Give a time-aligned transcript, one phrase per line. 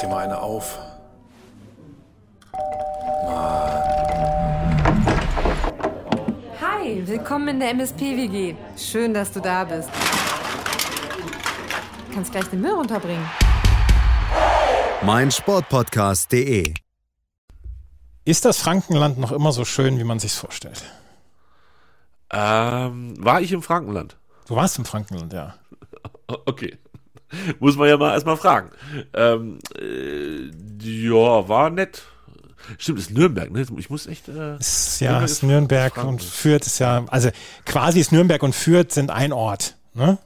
[0.00, 0.78] dir mal eine auf.
[6.60, 8.54] Hi, willkommen in der MSP-WG.
[8.76, 9.88] Schön, dass du da bist.
[12.08, 13.24] Du kannst gleich den Müll runterbringen.
[15.02, 16.74] mein Sportpodcast.de.
[18.24, 20.82] Ist das Frankenland noch immer so schön, wie man sich's vorstellt?
[22.32, 24.16] Ähm, war ich im Frankenland?
[24.46, 25.54] Du warst im Frankenland, ja.
[26.46, 26.78] Okay.
[27.60, 28.70] Muss man ja mal erstmal fragen.
[29.14, 30.50] Ähm, äh,
[30.82, 32.02] ja, war nett.
[32.78, 33.64] Stimmt, ist Nürnberg, ne?
[33.78, 34.28] Ich muss echt.
[34.28, 36.10] Äh, Ist, ja, ist Nürnberg Franken.
[36.10, 37.30] und Fürth ist ja, also
[37.66, 39.76] quasi ist Nürnberg und Fürth sind ein Ort.
[39.94, 40.18] Ne?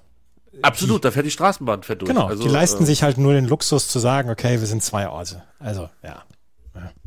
[0.62, 2.08] Absolut, da fährt die Straßenbahn fährt durch.
[2.10, 4.82] Genau, Also, die leisten äh, sich halt nur den Luxus zu sagen, okay, wir sind
[4.82, 5.42] zwei Orte.
[5.58, 6.22] Also, ja.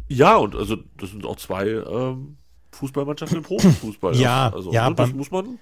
[0.10, 2.38] Ja, und also das sind auch zwei ähm,
[2.72, 4.16] Fußballmannschaften im Profifußball.
[4.20, 5.60] Ja, also, ja, ne, das beim- muss man.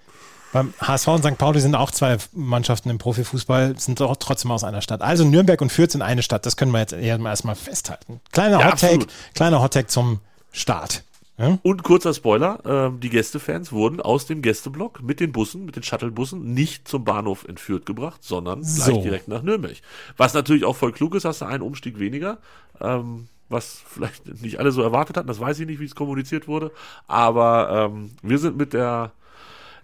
[0.55, 1.37] Beim HSV und St.
[1.37, 5.01] Pauli sind auch zwei Mannschaften im Profifußball, sind doch trotzdem aus einer Stadt.
[5.01, 8.21] Also Nürnberg und Fürth sind eine Stadt, das können wir jetzt erstmal festhalten.
[8.31, 10.21] Kleiner Ja, Hottake, kleiner Hottake zum
[10.53, 11.03] Start.
[11.37, 11.59] Ja?
[11.62, 15.84] Und kurzer Spoiler, ähm, die Gästefans wurden aus dem Gästeblock mit den Bussen, mit den
[15.84, 19.01] Shuttlebussen nicht zum Bahnhof entführt gebracht, sondern gleich So.
[19.01, 19.75] direkt nach Nürnberg.
[20.15, 22.37] Was natürlich auch voll klug ist, hast du einen Umstieg weniger,
[22.79, 26.47] ähm, was vielleicht nicht alle so erwartet hatten, das weiß ich nicht, wie es kommuniziert
[26.47, 26.71] wurde,
[27.07, 29.12] aber ähm, wir sind mit der,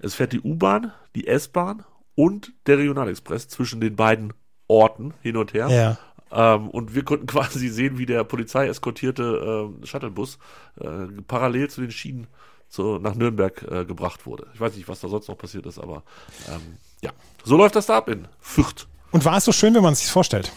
[0.02, 1.84] es fährt die U-Bahn, die S-Bahn
[2.16, 4.34] und der Regionalexpress zwischen den beiden
[4.68, 5.70] Orten hin und her.
[5.70, 5.98] Ja.
[6.32, 10.40] Ähm, und wir konnten quasi sehen, wie der Polizei eskortierte ähm, Shuttlebus
[10.80, 12.28] äh, parallel zu den Schienen
[12.70, 14.48] zu, nach Nürnberg äh, gebracht wurde.
[14.54, 16.04] Ich weiß nicht, was da sonst noch passiert ist, aber
[16.50, 17.12] ähm, ja,
[17.44, 18.88] so läuft das da ab in Fürth.
[19.12, 20.52] Und war es so schön, wie man es sich vorstellt?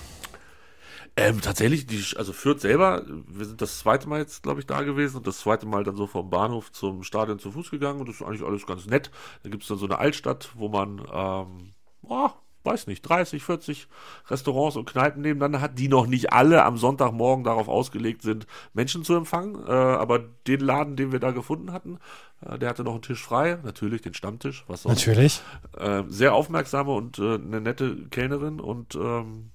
[1.16, 4.82] Ähm, tatsächlich, die, also Fürth selber, wir sind das zweite Mal jetzt, glaube ich, da
[4.82, 8.08] gewesen und das zweite Mal dann so vom Bahnhof zum Stadion zu Fuß gegangen und
[8.08, 9.12] das ist eigentlich alles ganz nett.
[9.44, 12.30] Da gibt es dann so eine Altstadt, wo man, ähm, oh,
[12.64, 13.86] weiß nicht, 30, 40
[14.28, 19.04] Restaurants und Kneipen nebeneinander hat, die noch nicht alle am Sonntagmorgen darauf ausgelegt sind, Menschen
[19.04, 19.64] zu empfangen.
[19.66, 21.98] Äh, aber den Laden, den wir da gefunden hatten,
[22.40, 25.06] äh, der hatte noch einen Tisch frei, natürlich den Stammtisch, was sonst.
[25.06, 25.42] Natürlich.
[25.78, 29.50] Äh, sehr aufmerksame und äh, eine nette Kellnerin und ähm,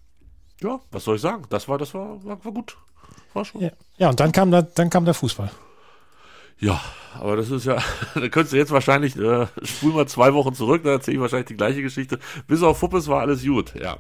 [0.62, 1.44] ja, was soll ich sagen?
[1.50, 2.78] Das war, das war, war, war gut.
[3.34, 3.62] War schon.
[3.62, 5.52] Ja, ja und dann kam, da, dann kam der Fußball.
[6.60, 6.82] Ja,
[7.14, 7.82] aber das ist ja,
[8.16, 11.48] da könntest du jetzt wahrscheinlich, äh, spul mal zwei Wochen zurück, da erzähle ich wahrscheinlich
[11.48, 12.20] die gleiche Geschichte.
[12.48, 13.98] Bis auf Fuppes war alles gut, ja.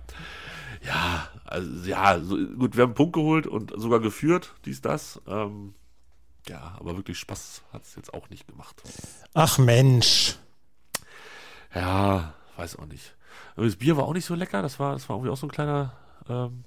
[0.85, 5.21] Ja, also, ja, so, gut, wir haben einen Punkt geholt und sogar geführt, dies, das.
[5.27, 5.73] Ähm,
[6.47, 8.81] ja, aber wirklich Spaß hat es jetzt auch nicht gemacht.
[9.33, 10.37] Ach Mensch.
[11.73, 13.15] Ja, weiß auch nicht.
[13.55, 15.47] Aber das Bier war auch nicht so lecker, das war, das war irgendwie auch so
[15.47, 15.93] ein kleiner
[16.29, 16.63] ähm,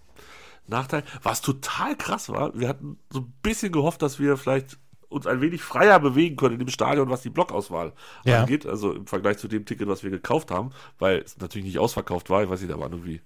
[0.66, 1.04] Nachteil.
[1.22, 4.78] Was total krass war, wir hatten so ein bisschen gehofft, dass wir vielleicht
[5.08, 7.92] uns ein wenig freier bewegen können in dem Stadion, was die Blockauswahl
[8.24, 8.40] Ja.
[8.40, 8.64] angeht.
[8.66, 12.30] Also im Vergleich zu dem Ticket, was wir gekauft haben, weil es natürlich nicht ausverkauft
[12.30, 12.42] war.
[12.42, 13.20] Ich weiß nicht, da waren irgendwie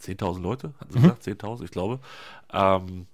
[0.00, 2.00] 10.000 Leute, hatten sie gesagt, 10.000, ich glaube.
[2.52, 3.06] Ähm,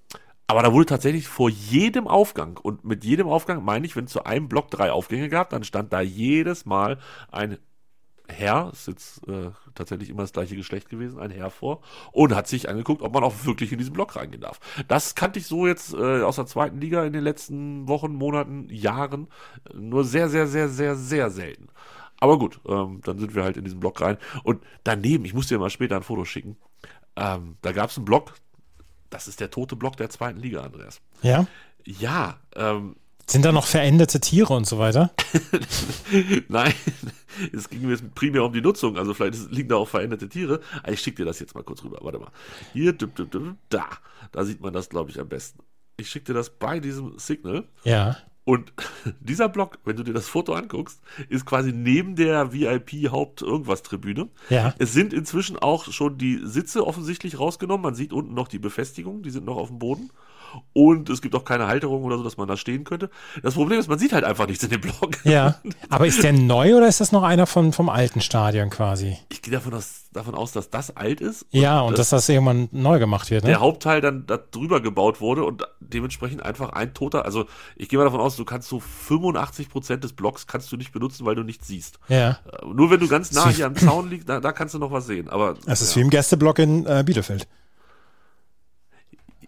[0.46, 4.12] aber da wurde tatsächlich vor jedem Aufgang, und mit jedem Aufgang meine ich, wenn es
[4.12, 6.98] zu einem Block drei Aufgänge gab, dann stand da jedes Mal
[7.30, 7.58] ein
[8.28, 11.80] Herr, ist jetzt äh, tatsächlich immer das gleiche Geschlecht gewesen, ein Herr vor,
[12.12, 14.60] und hat sich angeguckt, ob man auch wirklich in diesen Block reingehen darf.
[14.86, 18.68] Das kannte ich so jetzt äh, aus der zweiten Liga in den letzten Wochen, Monaten,
[18.70, 19.28] Jahren
[19.68, 21.68] äh, nur sehr, sehr, sehr, sehr, sehr selten.
[22.20, 24.18] Aber gut, ähm, dann sind wir halt in diesen Block rein.
[24.42, 26.56] Und daneben, ich muss dir mal später ein Foto schicken,
[27.16, 28.34] ähm, da gab es einen Block,
[29.10, 31.00] das ist der tote Block der zweiten Liga, Andreas.
[31.22, 31.46] Ja.
[31.84, 32.96] Ja, ähm,
[33.28, 35.10] Sind da noch verendete Tiere und so weiter?
[36.48, 36.72] Nein,
[37.52, 40.60] es ging mir primär um die Nutzung, also vielleicht liegen da auch veränderte Tiere.
[40.82, 41.98] Aber ich schicke dir das jetzt mal kurz rüber.
[42.00, 42.30] Warte mal.
[42.72, 42.94] Hier,
[43.68, 43.86] da.
[44.32, 45.60] Da sieht man das, glaube ich, am besten.
[45.98, 47.64] Ich schicke dir das bei diesem Signal.
[47.84, 48.16] Ja.
[48.44, 48.72] Und
[49.20, 54.30] dieser Block, wenn du dir das Foto anguckst, ist quasi neben der VIP-Haupt-Irgendwas-Tribüne.
[54.48, 54.74] Ja.
[54.78, 57.82] Es sind inzwischen auch schon die Sitze offensichtlich rausgenommen.
[57.82, 60.10] Man sieht unten noch die Befestigung, die sind noch auf dem Boden.
[60.72, 63.10] Und es gibt auch keine Halterung oder so, dass man da stehen könnte.
[63.42, 65.25] Das Problem ist, man sieht halt einfach nichts in dem Block.
[65.25, 65.56] Ja.
[65.88, 69.17] Aber ist der neu oder ist das noch einer von, vom alten Stadion quasi?
[69.31, 71.46] Ich gehe davon aus, davon aus, dass das alt ist.
[71.50, 73.61] Ja, und das, dass das irgendwann neu gemacht wird, der ne?
[73.61, 77.25] Hauptteil dann da drüber gebaut wurde und dementsprechend einfach ein toter.
[77.25, 77.46] Also
[77.76, 80.93] ich gehe mal davon aus, du kannst so 85 Prozent des Blocks kannst du nicht
[80.93, 81.99] benutzen, weil du nichts siehst.
[82.08, 82.31] Ja.
[82.31, 84.90] Äh, Nur wenn du ganz nah hier am Zaun liegst, da, da kannst du noch
[84.90, 85.28] was sehen.
[85.28, 85.96] Aber Das ist ja.
[85.96, 87.46] wie im Gästeblock in äh, Bielefeld.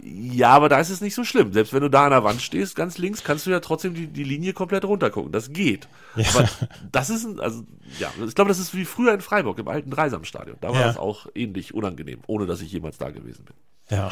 [0.03, 1.53] Ja, aber da ist es nicht so schlimm.
[1.53, 4.07] Selbst wenn du da an der Wand stehst, ganz links, kannst du ja trotzdem die,
[4.07, 5.33] die Linie komplett runtergucken.
[5.33, 5.89] Das geht.
[6.17, 6.25] Ja.
[6.35, 6.49] Aber
[6.93, 7.63] das ist ein, also
[7.99, 10.57] ja, ich glaube, das ist wie früher in Freiburg im alten Dreisamstadion.
[10.61, 10.87] Da war Ja.
[10.87, 13.55] das auch ähnlich unangenehm, ohne dass ich jemals da gewesen bin.
[13.91, 14.11] Ja.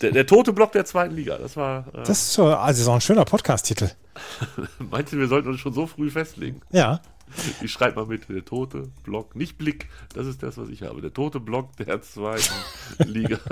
[0.00, 1.86] Der, der tote Block der zweiten Liga, das war.
[1.94, 3.90] Äh, Das ist so, also so ein schöner Podcast-Titel.
[4.78, 6.62] meinst du, wir sollten uns schon so früh festlegen?
[6.70, 7.00] Ja.
[7.62, 11.00] Ich schreibe mal mit, der tote Block, nicht Blick, das ist das, was ich habe.
[11.00, 12.54] Der tote Block der zweiten
[13.04, 13.38] Liga.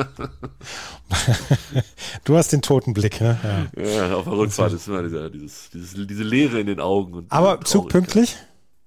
[2.25, 3.69] Du hast den toten Blick, ne?
[3.77, 3.83] Ja.
[3.83, 7.27] Ja, auf der Rückfahrt ist immer dieser, dieses, dieses, diese Leere in den Augen.
[7.31, 8.37] Aber Zug pünktlich?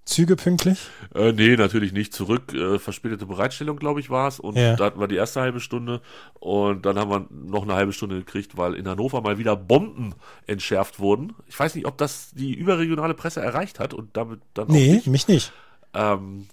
[0.05, 0.87] Züge pünktlich?
[1.13, 2.13] Äh, nee, natürlich nicht.
[2.13, 4.39] Zurück, äh, verspätete Bereitstellung, glaube ich, war es.
[4.39, 4.75] Und Ja.
[4.75, 6.01] da hatten wir die erste halbe Stunde.
[6.39, 10.15] Und dann haben wir noch eine halbe Stunde gekriegt, weil in Hannover mal wieder Bomben
[10.47, 11.33] entschärft wurden.
[11.47, 15.01] Ich weiß nicht, ob das die überregionale Presse erreicht hat und damit dann auch Nee,
[15.05, 15.53] mich nicht.
[15.93, 16.47] ähm,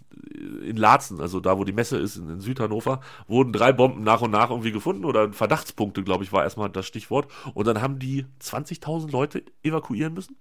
[0.64, 4.20] in Laatzen, also da, wo die Messe ist, in, in Südhannover, wurden drei Bomben nach
[4.20, 7.28] und nach irgendwie gefunden oder Verdachtspunkte, glaube ich, war erstmal das Stichwort.
[7.54, 10.36] Und dann haben die 20.000 Leute evakuieren müssen.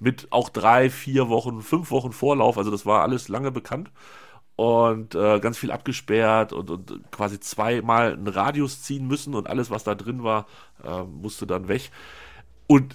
[0.00, 2.58] Mit auch drei, vier Wochen, fünf Wochen Vorlauf.
[2.58, 3.90] Also das war alles lange bekannt.
[4.56, 9.70] Und äh, ganz viel abgesperrt und, und quasi zweimal einen Radius ziehen müssen und alles,
[9.70, 10.46] was da drin war,
[10.84, 11.90] äh, musste dann weg.
[12.66, 12.94] Und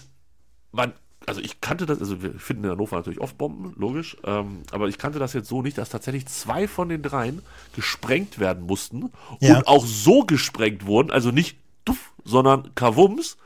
[0.71, 0.93] man,
[1.25, 4.87] also ich kannte das, also wir finden in Hannover natürlich oft Bomben, logisch, ähm, aber
[4.89, 7.41] ich kannte das jetzt so nicht, dass tatsächlich zwei von den dreien
[7.75, 9.57] gesprengt werden mussten Ja.
[9.57, 13.37] und auch so gesprengt wurden, also nicht duff, sondern kavums.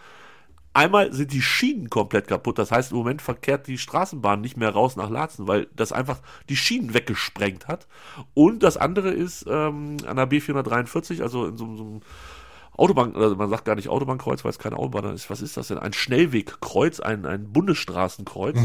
[0.79, 4.69] Einmal sind die Schienen komplett kaputt, das heißt im Moment verkehrt die Straßenbahn nicht mehr
[4.69, 7.85] raus nach Laatzen, weil das einfach die Schienen weggesprengt hat.
[8.33, 12.01] Und das andere ist ähm, an der B443, also in so, so einem
[12.79, 15.29] Autobahn, also man sagt gar nicht Autobahnkreuz, weil es keine Autobahn ist.
[15.29, 15.77] Was ist das denn?
[15.77, 18.57] Ein Schnellwegkreuz, ein, ein Bundesstraßenkreuz.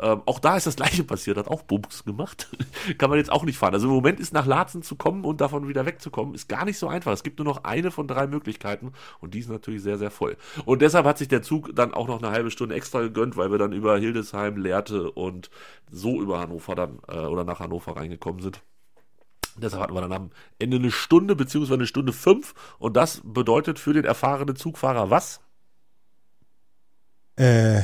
[0.00, 2.48] Ähm, auch da ist das gleiche passiert, hat auch Bums gemacht.
[2.98, 3.74] Kann man jetzt auch nicht fahren.
[3.74, 6.78] Also im Moment ist nach Laatzen zu kommen und davon wieder wegzukommen, ist gar nicht
[6.78, 7.12] so einfach.
[7.12, 10.36] Es gibt nur noch eine von drei Möglichkeiten und die ist natürlich sehr, sehr voll.
[10.64, 13.50] Und deshalb hat sich der Zug dann auch noch eine halbe Stunde extra gegönnt, weil
[13.50, 15.50] wir dann über Hildesheim, Lehrte und
[15.90, 18.62] so über Hannover dann äh, oder nach Hannover reingekommen sind.
[19.56, 23.78] Deshalb hatten wir dann am Ende eine Stunde beziehungsweise eine Stunde fünf und das bedeutet
[23.78, 25.40] für den erfahrenen Zugfahrer was?
[27.36, 27.82] Äh,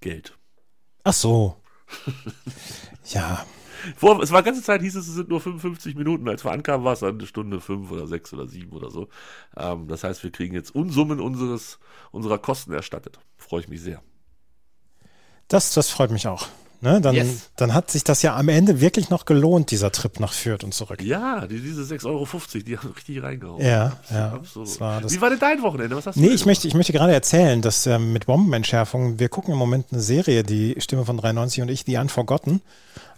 [0.00, 0.36] Geld.
[1.02, 1.56] ach so.
[3.06, 3.44] ja,
[3.96, 6.28] Vor, es war die ganze Zeit hieß es, es sind nur 55 Minuten.
[6.28, 9.08] Als wir ankamen, war es dann eine Stunde fünf oder sechs oder sieben oder so.
[9.56, 11.78] Ähm, das heißt, wir kriegen jetzt Unsummen unseres,
[12.10, 13.18] unserer Kosten erstattet.
[13.36, 14.02] Freue ich mich sehr.
[15.48, 16.48] das, das freut mich auch.
[16.84, 17.48] Ne, dann, Yes.
[17.56, 20.74] dann hat sich das ja am Ende wirklich noch gelohnt, dieser Trip nach Fürth und
[20.74, 21.00] zurück.
[21.02, 22.28] Ja, die, diese 6,50 Euro,
[22.66, 23.64] die haben richtig reingehauen.
[23.64, 24.68] Ja, Absolut, ja, Absolut.
[24.68, 25.96] das war das- Wie war denn dein Wochenende?
[25.96, 29.18] Was hast du Nee, denn ich möchte, ich möchte gerade erzählen, dass ähm, mit Bombenentschärfung,
[29.18, 32.60] wir gucken im Moment eine Serie, die Stimme von 93 und ich, The Unforgotten.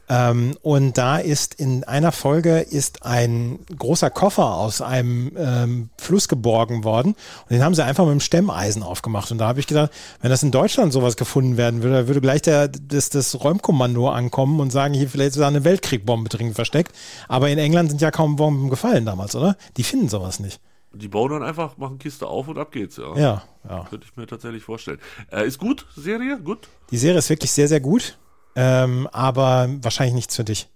[0.09, 6.29] Ähm, und da ist in einer Folge ist ein großer Koffer aus einem ähm, Fluss
[6.29, 9.33] geborgen worden und den haben sie einfach mit dem Stemmeisen aufgemacht.
[9.33, 12.43] Und da habe ich gedacht, wenn das in Deutschland sowas gefunden werden würde, würde gleich
[12.43, 16.93] der, das, das Räumkommando ankommen und sagen, hier vielleicht ist da eine Weltkriegbbombe drin versteckt.
[17.29, 19.57] Aber in England sind ja kaum Bomben gefallen damals, oder?
[19.77, 20.61] Die finden sowas nicht.
[20.93, 23.17] Die bauen dann einfach, machen Kiste auf und ab geht's, ja.
[23.19, 23.87] Ja, ja.
[23.91, 24.99] Könnte ich mir tatsächlich vorstellen.
[25.31, 26.39] Äh, ist gut, Serie?
[26.39, 26.69] Gut?
[26.91, 28.17] Die Serie ist wirklich sehr, sehr gut,
[28.57, 30.69] ähm, aber wahrscheinlich nichts für dich.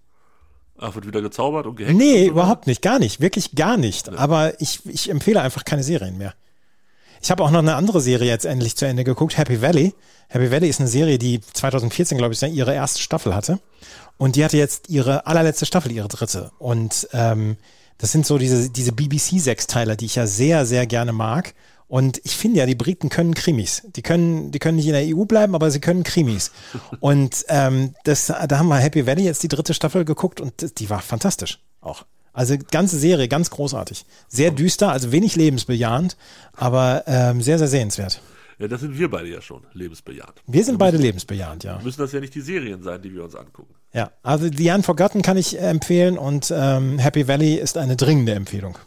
[0.78, 1.96] Ach, wird wieder gezaubert und gehackt?
[1.96, 4.08] Nee, und überhaupt nicht, gar nicht, wirklich gar nicht.
[4.10, 6.34] Aber ich, ich empfehle einfach keine Serien mehr.
[7.22, 9.94] Ich habe auch noch eine andere Serie jetzt endlich zu Ende geguckt, Happy Valley.
[10.28, 13.60] Happy Valley ist eine Serie, die 2014, glaube ich, ihre erste Staffel hatte.
[14.16, 16.50] Und die hatte jetzt ihre allerletzte Staffel, ihre dritte.
[16.58, 17.56] Und ähm,
[17.98, 21.54] das sind so diese, diese BBC-Sechsteiler, die ich ja sehr, sehr gerne mag.
[21.90, 23.82] Und ich finde ja, die Briten können Krimis.
[23.96, 26.52] Die können, die können nicht in der EU bleiben, aber sie können Krimis.
[27.00, 30.88] Und ähm, das, da haben wir Happy Valley jetzt die dritte Staffel geguckt und die
[30.88, 32.04] war fantastisch auch.
[32.32, 34.06] Also ganze Serie, ganz großartig.
[34.28, 36.16] Sehr düster, also wenig lebensbejahend,
[36.52, 38.22] aber ähm, sehr, sehr sehenswert.
[38.60, 40.42] Ja, das sind wir beide ja schon, lebensbejahend.
[40.46, 41.80] Wir sind beide lebensbejahend, ja.
[41.82, 43.74] Müssen das ja nicht die Serien sein, die wir uns angucken.
[43.92, 48.34] Ja, also The Unforgotten kann ich äh, empfehlen und ähm, Happy Valley ist eine dringende
[48.34, 48.78] Empfehlung.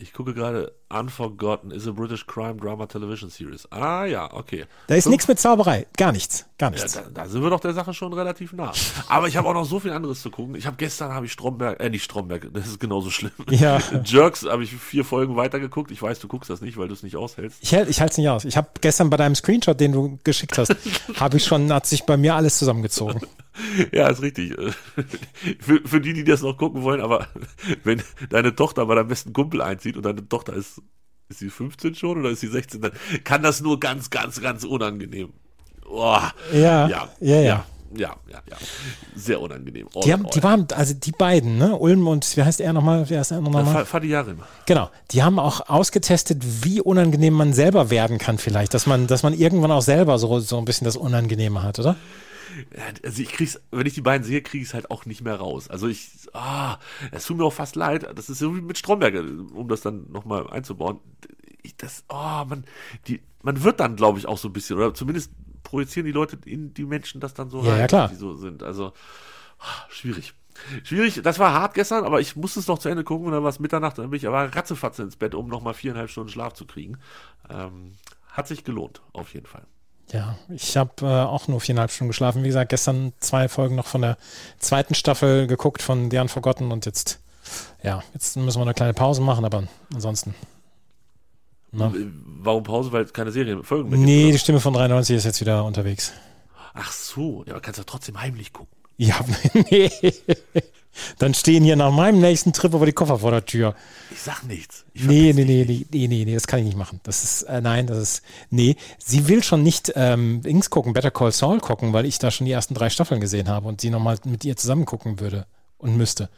[0.00, 3.70] Ich gucke gerade, Unforgotten is a British Crime Drama Television Series.
[3.70, 4.64] Ah ja, okay.
[4.86, 6.94] Da ist nichts mit Zauberei, gar nichts, gar Ja, nichts.
[6.94, 8.72] da, da sind wir doch der Sache schon relativ nah.
[9.08, 10.54] Aber ich habe auch noch so viel anderes zu gucken.
[10.54, 13.32] Ich habe gestern habe ich Stromberg, äh nicht Stromberg, das ist genauso schlimm.
[13.50, 13.78] Ja.
[14.04, 15.90] Jerks habe ich vier Folgen weitergeguckt.
[15.90, 17.58] Ich weiß, du guckst das nicht, weil du es nicht aushältst.
[17.62, 18.44] Ich halte ich es nicht aus.
[18.46, 20.74] Ich habe gestern bei deinem Screenshot, den du geschickt hast,
[21.16, 23.20] habe ich schon, hat sich bei mir alles zusammengezogen.
[23.92, 24.54] Ja, ist richtig.
[25.58, 27.26] Für, für die, die das noch gucken wollen, aber
[27.82, 30.77] wenn deine Tochter bei deinem besten Kumpel einzieht und deine Tochter ist,
[31.28, 32.92] ist sie 15 schon oder ist sie 16, dann
[33.24, 35.30] kann das nur ganz, ganz, ganz unangenehm.
[35.84, 36.32] Boah.
[36.52, 37.64] Ja, ja, ja, ja.
[37.96, 38.56] ja, ja.
[39.14, 39.88] Sehr unangenehm.
[40.04, 43.08] Die, haben, die waren, also die beiden, ne, Ulm und wie heißt er nochmal?
[43.08, 43.64] Wie heißt er nochmal?
[43.64, 44.38] Fa- Fadi Yarim.
[44.66, 49.22] Genau, die haben auch ausgetestet, wie unangenehm man selber werden kann vielleicht, dass man, dass
[49.22, 51.96] man irgendwann auch selber so, so ein bisschen das Unangenehme hat, oder?
[53.02, 55.36] Also ich krieg's, wenn ich die beiden sehe, kriege ich es halt auch nicht mehr
[55.36, 55.68] raus.
[55.68, 56.78] Also ich, ah,
[57.10, 58.08] es tut mir auch fast leid.
[58.16, 59.14] Das ist so wie mit Stromberg,
[59.52, 61.00] um das dann nochmal einzubauen.
[61.62, 62.64] Ich, das, oh, man,
[63.06, 65.30] die, man wird dann, glaube ich, auch so ein bisschen, oder zumindest
[65.62, 68.08] projizieren die Leute in die Menschen das dann so Ja, ja, klar.
[68.08, 68.62] die so sind.
[68.62, 68.92] Also
[69.88, 70.34] schwierig.
[70.82, 73.42] Schwierig, das war hart gestern, aber ich musste es noch zu Ende gucken und dann
[73.42, 76.54] war es Mitternacht, dann bin ich aber ratzefatze ins Bett, um nochmal viereinhalb Stunden Schlaf
[76.54, 76.98] zu kriegen.
[77.48, 77.92] Ähm,
[78.28, 79.66] hat sich gelohnt, auf jeden Fall.
[80.12, 82.42] Ja, ich habe äh, auch nur viereinhalb Stunden geschlafen.
[82.42, 84.16] Wie gesagt, gestern zwei Folgen noch von der
[84.58, 87.20] zweiten Staffel geguckt von The Unforgotten und jetzt,
[87.82, 90.34] ja, jetzt müssen wir eine kleine Pause machen, aber ansonsten.
[91.72, 91.88] Na.
[91.88, 92.06] Äh,
[92.40, 92.92] Warum Pause?
[92.92, 94.32] Weil es keine Serienfolgen mehr gibt, Nee, oder?
[94.32, 96.12] die Stimme von 93 ist jetzt wieder unterwegs.
[96.72, 98.74] Ach so, ja, aber kannst du trotzdem heimlich gucken.
[98.96, 99.16] Ja,
[99.70, 99.90] nee.
[101.18, 103.74] Dann stehen hier nach meinem nächsten Trip aber die Koffer vor der Tür.
[104.10, 104.84] Ich sag nichts.
[104.94, 107.00] Ich Nee, nee, nee, nee, nee, nee, nee, das kann ich nicht machen.
[107.04, 108.76] Das ist, äh, nein, das ist, nee.
[108.98, 112.46] Sie will schon nicht ähm, Dings gucken, Better Call Saul gucken, weil ich da schon
[112.46, 115.46] die ersten drei Staffeln gesehen habe und sie nochmal mit ihr zusammen gucken würde
[115.78, 116.28] und müsste.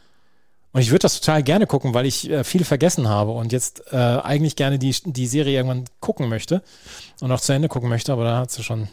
[0.72, 3.82] Und ich würde das total gerne gucken, weil ich äh, viel vergessen habe und jetzt
[3.92, 6.62] äh, eigentlich gerne die, die Serie irgendwann gucken möchte
[7.20, 8.88] und auch zu Ende gucken möchte, aber da hat sie schon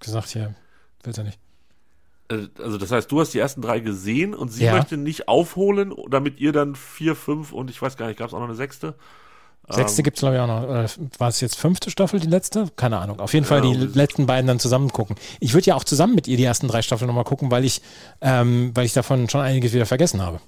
[0.00, 0.54] gesagt, hier,
[1.04, 1.38] will sie nicht.
[2.28, 4.74] Äh, Also das heißt, du hast die ersten drei gesehen und sie Ja.
[4.76, 8.34] möchte nicht aufholen, damit ihr dann vier, fünf und ich weiß gar nicht, gab es
[8.34, 8.94] auch noch eine sechste?
[9.68, 10.64] Sechste Ähm, gibt's glaube ich, auch noch.
[10.64, 10.86] Oder
[11.18, 12.66] war es jetzt fünfte Staffel, die letzte?
[12.76, 13.20] Keine Ahnung.
[13.20, 15.14] Auf jeden Fall Ja, die und- letzten beiden dann zusammen gucken.
[15.38, 17.80] Ich würde ja auch zusammen mit ihr die ersten drei Staffeln nochmal gucken, weil ich,
[18.20, 20.40] ähm, weil ich davon schon einiges wieder vergessen habe.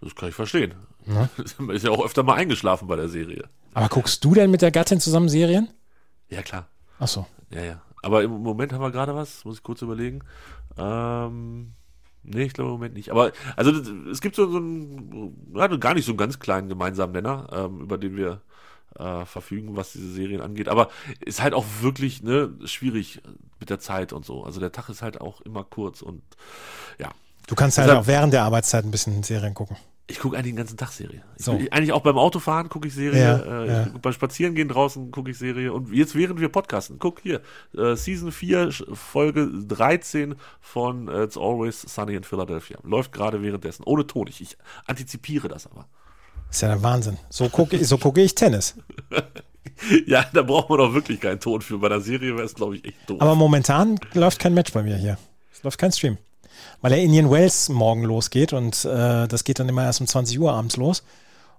[0.00, 0.74] Das kann ich verstehen.
[1.06, 1.28] Man
[1.76, 3.44] ist ja auch öfter mal eingeschlafen bei der Serie.
[3.72, 5.68] Aber guckst du denn mit der Gattin zusammen Serien?
[6.28, 6.66] Ja, klar.
[6.98, 7.24] Ach so.
[7.50, 7.82] Ja, ja.
[8.08, 10.20] Aber im Moment haben wir gerade was, muss ich kurz überlegen.
[10.78, 11.72] Ähm,
[12.22, 13.10] nee, ich glaube im Moment nicht.
[13.10, 13.70] Aber also
[14.10, 17.80] es gibt so, so einen, ja, gar nicht so einen ganz kleinen gemeinsamen Nenner, ähm,
[17.82, 18.40] über den wir
[18.98, 20.68] äh, verfügen, was diese Serien angeht.
[20.68, 20.88] Aber
[21.20, 23.20] ist halt auch wirklich ne, schwierig
[23.60, 24.42] mit der Zeit und so.
[24.42, 26.22] Also der Tag ist halt auch immer kurz und
[26.98, 27.10] ja.
[27.46, 29.76] Du kannst halt Deshalb- auch während der Arbeitszeit ein bisschen Serien gucken.
[30.10, 31.22] Ich gucke eigentlich den ganzen Tag Serie.
[31.36, 31.52] Ich, So.
[31.70, 33.86] Eigentlich auch beim Autofahren gucke ich Serie, Ja, äh, ja.
[33.88, 37.42] Ich, beim Spazierengehen draußen gucke ich Serie und jetzt während wir podcasten, guck hier,
[37.76, 42.78] äh, Season 4, Sch- Folge 13 von äh, It's Always Sunny in Philadelphia.
[42.84, 44.26] Läuft gerade währenddessen, ohne Ton.
[44.28, 45.86] Ich, ich antizipiere das aber.
[46.50, 47.18] Ist ja der Wahnsinn.
[47.28, 48.76] So gucke, so gucke ich Tennis.
[50.06, 51.78] ja, da braucht man doch wirklich keinen Ton für.
[51.78, 53.20] Bei der Serie wäre es, glaube ich, echt doof.
[53.20, 55.18] Aber momentan läuft kein Match bei mir hier.
[55.52, 56.16] Es läuft kein Stream.
[56.80, 60.38] Weil der Indian Wells morgen losgeht und äh, das geht dann immer erst um 20
[60.38, 61.02] Uhr abends los.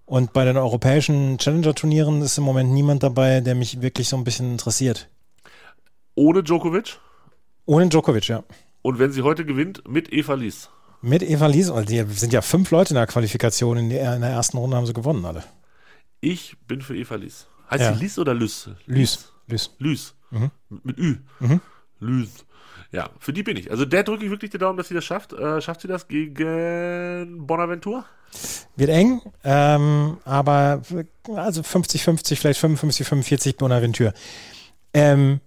[0.06, 4.24] Und bei den europäischen Challenger-Turnieren ist im Moment niemand dabei, der mich wirklich so ein
[4.24, 5.08] bisschen interessiert.
[6.16, 6.98] ohne Djokovic
[7.66, 8.44] Ohne Djokovic, ja.
[8.82, 10.70] und wenn sie heute gewinnt, mit Eva Lies.
[11.02, 14.22] Mit Eva Lies, weil die sind ja fünf Leute in der Qualifikation, in der, in
[14.22, 15.44] der ersten Runde haben sie gewonnen alle.
[16.22, 17.46] Ich bin für Eva Lies.
[17.70, 17.94] Heißt Ja.
[17.94, 18.70] sie Lies oder Lys?
[18.88, 19.32] Lys.
[19.48, 19.72] Lys.
[19.78, 20.16] Lys.
[20.32, 20.52] Mhm.
[20.70, 21.16] Mit, mit Ü.
[21.40, 21.62] Mhm.
[22.00, 22.30] Lys.
[22.92, 23.70] Ja, für die bin ich.
[23.70, 25.34] Also der drücke ich wirklich die Daumen, dass sie das schafft.
[25.34, 28.06] Äh, schafft sie das gegen Bonaventur?
[28.76, 30.82] Wird eng, ähm, aber
[31.36, 34.14] also 50-50, vielleicht 55-45 Bonaventure.
[34.94, 35.40] Ähm,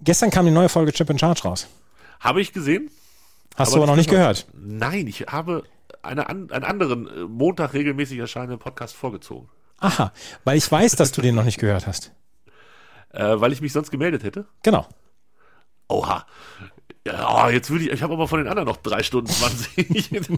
[0.00, 1.68] gestern kam die neue Folge Chip in Charge raus.
[2.20, 2.90] Habe ich gesehen.
[3.56, 4.46] Hast du aber noch nicht gehört.
[4.54, 5.64] Nein, ich habe
[6.02, 9.48] eine, einen anderen äh, Montag regelmäßig erscheinenden Podcast vorgezogen.
[9.78, 10.12] Aha,
[10.44, 12.12] weil ich weiß, dass du den noch nicht gehört hast.
[13.10, 14.46] Äh, weil ich mich sonst gemeldet hätte.
[14.62, 14.86] Genau.
[15.92, 16.26] Oha.
[17.06, 20.10] Ja, oh, jetzt würde ich, ich habe aber von den anderen noch drei Stunden 20.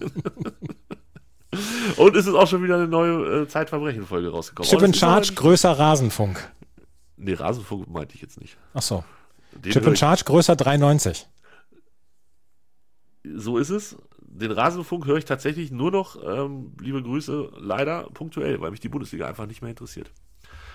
[1.97, 4.69] Und es ist auch schon wieder eine neue äh, Zeitverbrechen-Folge rausgekommen.
[4.69, 6.51] Chip Oh, in Charge, aber- größer Rasenfunk.
[7.17, 8.57] Nee, Rasenfunk meinte ich jetzt nicht.
[8.75, 9.05] Ach so.
[9.53, 11.29] Den Chip in Charge, größer 390.
[13.37, 13.97] So ist es.
[14.35, 18.89] Den Rasenfunk höre ich tatsächlich nur noch, ähm, liebe Grüße, leider punktuell, weil mich die
[18.89, 20.11] Bundesliga einfach nicht mehr interessiert.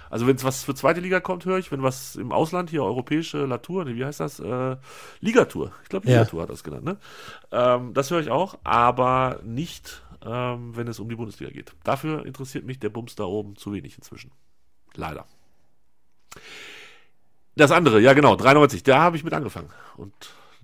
[0.10, 1.72] Also wenn es was für zweite Liga kommt, höre ich.
[1.72, 4.39] Wenn was im Ausland hier, europäische Latour, nee, wie heißt das?
[4.39, 4.78] Äh,
[5.20, 5.74] Ligatur.
[5.84, 6.20] Ich glaube, Ja.
[6.20, 6.86] Ligatur hat das genannt.
[6.86, 6.98] Ne?
[7.51, 11.74] Ähm, das höre ich auch, aber nicht, ähm, wenn es um die Bundesliga geht.
[11.84, 14.32] Dafür interessiert mich der Bums da oben zu wenig inzwischen.
[14.96, 15.25] Leider.
[17.56, 19.70] Das andere, ja genau, 93, da habe ich mit angefangen.
[19.98, 20.13] Und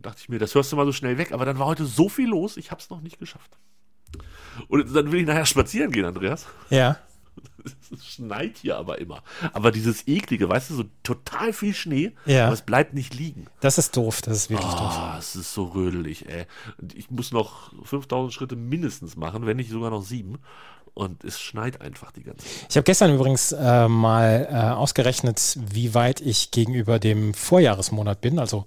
[0.01, 2.09] dachte ich mir, das hörst du mal so schnell weg, aber dann war heute so
[2.09, 3.57] viel los, ich habe es noch nicht geschafft.
[4.67, 6.45] Und dann will ich nachher spazieren gehen, Andreas.
[6.69, 6.97] Ja.
[7.91, 9.21] Es schneit hier aber immer.
[9.53, 12.45] Aber dieses eklige, weißt du, so total viel Schnee, Ja.
[12.45, 13.47] aber es bleibt nicht liegen.
[13.59, 14.21] Das ist doof.
[14.21, 14.93] Das ist wirklich doof.
[14.97, 16.45] Ah, es ist so rödelig, ey.
[16.95, 20.37] Ich muss noch 5000 Schritte mindestens machen, wenn nicht sogar noch sieben.
[20.93, 22.67] Und es schneit einfach die ganze Zeit.
[22.69, 28.39] Ich habe gestern übrigens äh, mal äh, ausgerechnet, wie weit ich gegenüber dem Vorjahresmonat bin,
[28.39, 28.65] also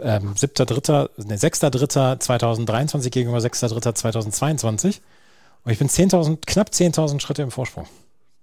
[0.00, 5.00] ähm, 7.3., ne, 6.3.2023 gegenüber 6.3.2022.
[5.64, 7.86] Und ich bin 10.000, knapp 10.000 Schritte im Vorsprung.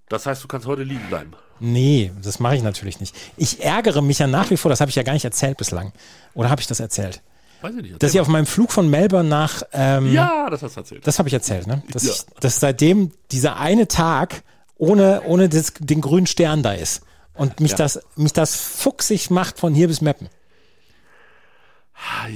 [0.10, 1.34] Das heißt, du kannst heute liegen bleiben.
[1.60, 3.16] Nee, das mache ich natürlich nicht.
[3.36, 5.92] Ich ärgere mich ja nach wie vor, das habe ich ja gar nicht erzählt bislang.
[6.34, 7.22] Oder habe ich das erzählt?
[7.62, 8.02] Weiß ich nicht.
[8.04, 11.08] Dass ich auf meinem Flug von Melbourne nach ähm, ja, das hast du erzählt.
[11.08, 11.82] Das habe ich erzählt, ne?
[11.92, 12.12] Dass, Ja.
[12.14, 14.44] ich, dass seitdem dieser eine Tag
[14.78, 17.02] ohne, ohne das, den grünen Stern da ist.
[17.34, 17.78] Und mich, Ja.
[17.78, 20.30] das, mich das fuchsig macht von hier bis Meppen.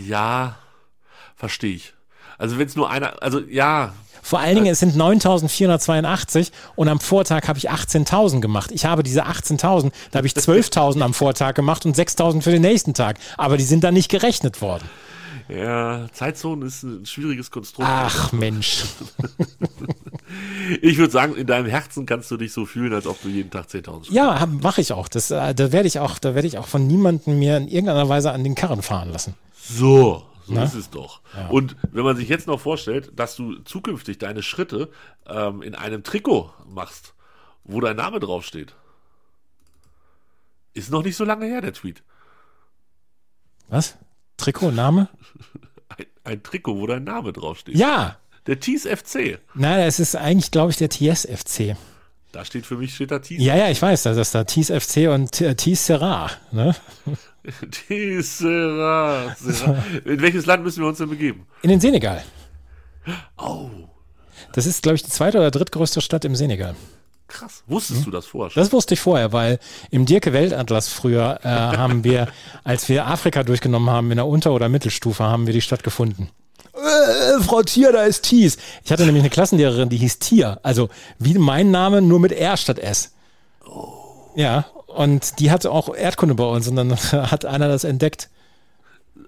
[0.06, 0.56] Ja,
[1.36, 1.94] verstehe ich.
[2.38, 7.00] Also wenn es nur einer, also ja, Vor allen Dingen, es sind 9.482 und am
[7.00, 8.72] Vortag habe ich 18.000 gemacht.
[8.72, 12.62] Ich habe diese 18.000, da habe ich 12.000 am Vortag gemacht und 6.000 für den
[12.62, 13.18] nächsten Tag.
[13.38, 14.90] Aber die sind dann nicht gerechnet worden.
[15.50, 17.90] ja, Zeitzone ist ein schwieriges Konstrukt.
[17.92, 18.84] Ach Mensch.
[20.82, 23.52] Ich würde sagen, in deinem Herzen kannst du dich so fühlen, als ob du jeden
[23.52, 24.12] Tag 10.000 schreibst.
[24.12, 25.10] Ja, mache ich auch.
[25.10, 28.08] Das, äh, da werde ich auch, da werde ich auch von niemandem mir in irgendeiner
[28.08, 29.36] Weise an den Karren fahren lassen.
[29.78, 30.64] So, so Na?
[30.64, 31.22] ist es doch.
[31.50, 34.92] Und wenn man sich jetzt noch vorstellt, dass du zukünftig deine Schritte
[35.28, 37.14] ähm, in einem Trikot machst,
[37.64, 38.76] wo dein Name draufsteht.
[40.74, 42.04] Ist noch nicht so lange her, der Tweet.
[43.68, 43.98] Was?
[44.38, 45.10] Trikot, Name?
[45.90, 47.76] Ein, ein Trikot, wo dein Name draufsteht.
[47.76, 48.18] Ja.
[48.48, 49.40] Der Thies FC.
[49.54, 51.76] Nein, es ist eigentlich, glaube ich, der TSFC.
[52.32, 53.42] Da steht für mich, steht da Thies.
[53.44, 56.30] Ja, ja, ich weiß, das ist da TSFC und äh, TS Serra.
[56.52, 56.74] Ne?
[57.72, 59.84] Thies, Serra, Serra.
[60.06, 61.46] In welches Land müssen wir uns denn begeben?
[61.62, 62.24] In den Senegal.
[63.38, 63.70] Oh,
[64.54, 66.76] Das ist, glaube ich, die zweite oder drittgrößte Stadt im Senegal.
[67.28, 67.64] krass.
[67.68, 68.62] Wusstest du das vorher schon?
[68.62, 69.60] Das wusste ich vorher, weil
[69.90, 72.28] im Dirke Weltatlas früher äh, haben wir,
[72.64, 76.30] als wir Afrika durchgenommen haben, in der Unter- oder Mittelstufe, haben wir die Stadt gefunden.
[76.82, 78.58] Äh, Frau Tier, da ist Thies.
[78.84, 80.60] Ich hatte nämlich eine Klassenlehrerin, die hieß Tier.
[80.64, 83.14] Also wie mein Name, nur mit R statt S.
[84.36, 88.30] Ja, und die hatte auch Erdkunde bei uns und dann hat einer das entdeckt.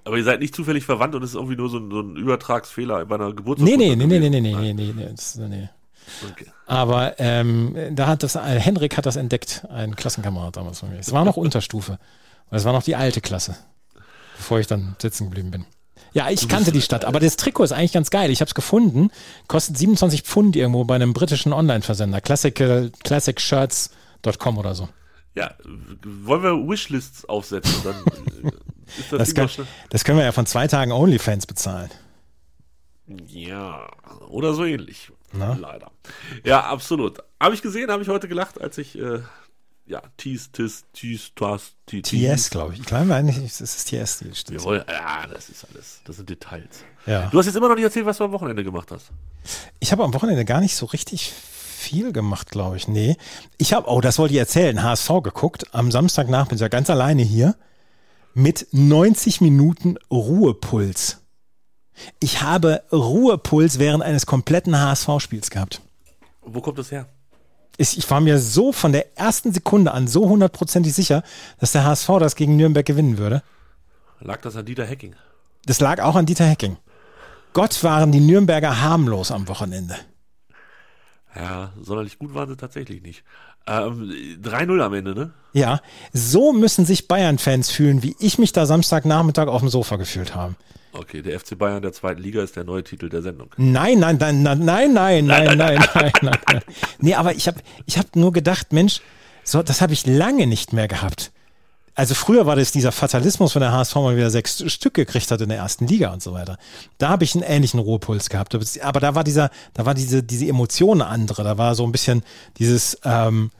[0.05, 2.15] Aber ihr seid nicht zufällig verwandt und es ist irgendwie nur so ein, so ein
[2.17, 3.77] Übertragsfehler bei einer Nee, Geburtsurkunde.
[3.77, 4.75] nee, nee, nee, nee, nee, gewesen.
[4.75, 5.69] nee, nee, nee, das, nee.
[6.29, 6.47] Okay.
[6.65, 10.99] Aber ähm, da hat das, äh, Henrik hat das entdeckt, ein Klassenkamerad damals von mir.
[10.99, 11.97] Es war noch Unterstufe.
[12.51, 13.55] Es war noch die alte Klasse,
[14.37, 15.65] bevor ich dann sitzen geblieben bin.
[16.13, 18.29] Ja, ich kannte die Stadt, aber das Trikot ist eigentlich ganz geil.
[18.29, 19.09] Ich habe es gefunden,
[19.47, 22.53] kostet 27 Pfund irgendwo bei einem britischen Online-Versender, Classic,
[23.03, 24.89] classicshirts.com oder so.
[25.35, 25.55] Ja,
[26.03, 27.73] wollen wir Wishlists aufsetzen?
[27.83, 27.95] Dann
[28.43, 28.51] äh,
[28.99, 31.89] ist das, Das, kann, das können wir ja von zwei Tagen OnlyFans bezahlen.
[33.27, 33.89] Ja,
[34.29, 35.11] oder so ähnlich.
[35.31, 35.57] Na?
[35.59, 35.91] Leider.
[36.43, 37.17] Ja, absolut.
[37.39, 39.19] Habe ich gesehen, habe ich heute gelacht, als ich, äh,
[39.85, 42.79] ja, Tees, Tis, Tees, Twas, T, TS, glaube ich.
[42.79, 44.19] Ich glaube eigentlich, es ist TS.
[44.19, 44.63] Die steht.
[44.63, 46.83] wollen, ja, das ist alles, das sind Details.
[47.05, 47.29] Ja.
[47.29, 49.11] Du hast jetzt immer noch nicht erzählt, was du am Wochenende gemacht hast.
[49.79, 51.33] Ich habe am Wochenende gar nicht so richtig
[51.83, 52.87] viel gemacht, glaube ich.
[52.87, 53.17] Nee.
[53.57, 55.65] Ich habe, oh, das wollte ich erzählen, HSV geguckt.
[55.73, 57.55] Am Samstagnachmittag bin ich ja ganz alleine hier
[58.33, 61.21] mit 90 Minuten Ruhepuls.
[62.19, 65.81] Ich habe Ruhepuls während eines kompletten HSV-Spiels gehabt.
[66.41, 67.07] Wo kommt das her?
[67.77, 71.23] Ich war mir so von der ersten Sekunde an so hundertprozentig sicher,
[71.59, 73.41] dass der HSV das gegen Nürnberg gewinnen würde.
[74.19, 75.15] Lag das an Dieter Hecking?
[75.65, 76.77] Das lag auch an Dieter Hecking.
[77.53, 79.95] Gott waren die Nürnberger harmlos am Wochenende.
[81.35, 83.23] Ja, sonderlich gut waren sie tatsächlich nicht.
[83.65, 85.31] Ähm, 3-0 am Ende, ne?
[85.53, 85.79] Ja,
[86.11, 90.55] so müssen sich Bayern-Fans fühlen, wie ich mich da Samstagnachmittag auf dem Sofa gefühlt habe.
[90.93, 93.49] Okay, der FC Bayern der zweiten Liga ist der neue Titel der Sendung.
[93.57, 96.61] Nein, nein, nein, nein, nein, nein, nein, nein, nein, nein, nein.
[96.99, 99.01] Nee, aber ich habe ich hab nur gedacht, Mensch,
[99.43, 101.31] so, das habe ich lange nicht mehr gehabt.
[101.95, 105.41] Also früher war das dieser Fatalismus, wenn der HSV mal wieder sechs Stück gekriegt hat
[105.41, 106.57] in der ersten Liga und so weiter.
[106.97, 108.55] Da habe ich einen ähnlichen Ruhepuls gehabt.
[108.81, 111.43] Aber da war dieser, da war diese, diese Emotion eine andere.
[111.43, 112.23] Da war so ein bisschen
[112.57, 113.51] dieses, ähm,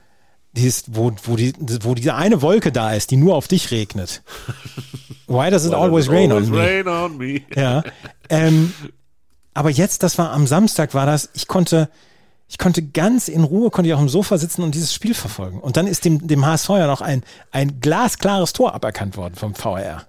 [0.56, 4.22] dieses, wo, wo, die, wo diese eine Wolke da ist, die nur auf dich regnet.
[5.26, 6.56] Why does it always rain on me?
[6.58, 7.40] Rain on me.
[7.54, 7.82] Ja.
[8.28, 8.72] Ähm,
[9.52, 11.88] aber jetzt, das war am Samstag, war das, ich konnte,
[12.48, 15.60] ich konnte ganz in Ruhe, konnte ich auf dem Sofa sitzen und dieses Spiel verfolgen.
[15.60, 19.54] Und dann ist dem, dem HSV ja noch ein, ein glasklares Tor aberkannt worden vom
[19.54, 20.06] VR.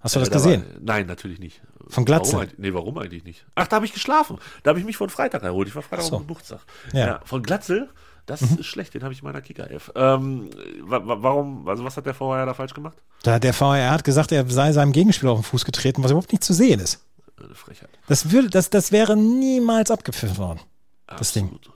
[0.00, 0.62] Hast du das Äh, da gesehen?
[0.62, 1.60] War, nein, natürlich nicht.
[1.88, 2.32] Von Glatze?
[2.36, 3.44] Warum, nee, warum eigentlich nicht?
[3.54, 4.38] Ach, da habe ich geschlafen.
[4.62, 5.68] Da habe ich mich von Freitag erholt.
[5.68, 6.16] Ich war Freitag so.
[6.16, 6.60] auf dem Geburtstag.
[6.92, 7.06] Ja.
[7.06, 7.20] Ja.
[7.24, 7.90] von Glatzel,
[8.26, 8.94] das ist schlecht.
[8.94, 9.92] Den habe ich in meiner Kicker-F.
[9.94, 10.48] Ähm,
[10.82, 12.96] wa wa warum, also was hat der vorher da falsch gemacht?
[13.22, 16.32] Da, der VR hat gesagt, er sei seinem Gegenspieler auf den Fuß getreten, was überhaupt
[16.32, 17.04] nicht zu sehen ist.
[17.42, 17.90] Eine Frechheit.
[18.06, 20.60] Das würde, das, das wäre niemals abgepfiffen worden.
[21.06, 21.46] Das Ding.
[21.46, 21.70] Absolut.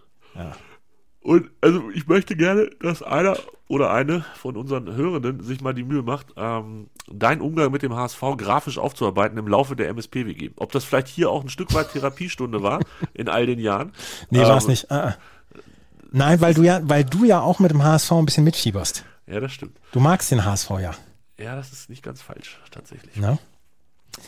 [1.21, 5.83] Und also ich möchte gerne, dass einer oder eine von unseren Hörenden sich mal die
[5.85, 10.53] Mühe macht, ähm, deinen Umgang mit dem HSV grafisch aufzuarbeiten im Laufe der MSPWG.
[10.57, 12.81] Ob das vielleicht hier auch ein Stück weit Therapiestunde war
[13.15, 13.93] in all den Jahren.
[14.31, 14.91] Nee, war es Ähm, nicht.
[14.91, 15.17] Ah, ah.
[16.11, 19.05] Nein, weil du ja, weil du ja auch mit dem HSV ein bisschen mitfieberst.
[19.27, 19.77] Ja, das stimmt.
[19.93, 20.93] Du magst den HSV ja.
[21.39, 23.17] Ja, das ist nicht ganz falsch, tatsächlich.
[23.17, 23.39] Ne?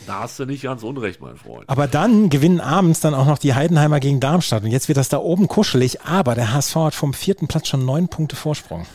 [0.07, 1.69] Da hast du nicht ganz unrecht, mein Freund.
[1.69, 4.63] Aber dann gewinnen abends dann auch noch die Heidenheimer gegen Darmstadt.
[4.63, 7.85] Und jetzt wird das da oben kuschelig, aber der HSV hat vom vierten Platz schon
[7.85, 8.85] neun Punkte Vorsprung.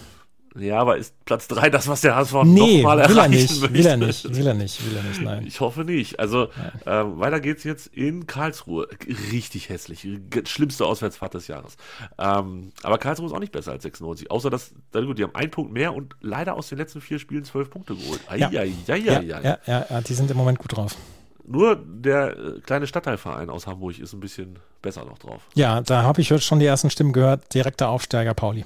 [0.59, 3.75] Ja, aber ist Platz 3 das, was der HSV Nee, nochmal er erreichen nicht, möchte?
[3.75, 5.45] will er nicht, will er nicht, will er nicht, nein.
[5.47, 6.19] Ich hoffe nicht.
[6.19, 6.49] Also
[6.87, 8.89] ähm, weiter geht's jetzt in Karlsruhe.
[9.33, 10.07] Richtig hässlich.
[10.47, 11.77] Schlimmste Auswärtsfahrt des Jahres.
[12.19, 14.31] Ähm, aber Karlsruhe ist auch nicht besser als 96.
[14.31, 17.19] Außer dass, na gut, die haben einen Punkt mehr und leider aus den letzten vier
[17.19, 18.21] Spielen zwölf Punkte geholt.
[18.29, 18.49] Ai, Ja.
[18.49, 20.95] ai, ai, Ja, ja, ja, ja, die sind im Moment gut drauf.
[21.49, 25.43] Nur der äh, kleine Stadtteilverein aus Hamburg ist ein bisschen besser noch drauf.
[25.55, 27.55] Ja, da habe ich heute schon die ersten Stimmen gehört.
[27.55, 28.65] Direkter Aufsteiger Pauli.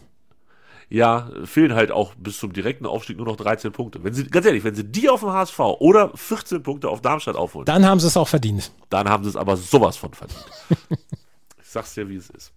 [0.92, 4.02] Ja, fehlen halt auch bis zum direkten Aufstieg nur noch 13 Punkte.
[4.02, 7.36] Wenn sie, ganz ehrlich, wenn sie die auf dem HSV oder 14 Punkte auf Darmstadt
[7.36, 8.72] aufholen, Dann haben sie es auch verdient.
[8.90, 10.44] dann haben sie es aber sowas von verdient.
[11.62, 12.52] ich sag's dir, wie es ist.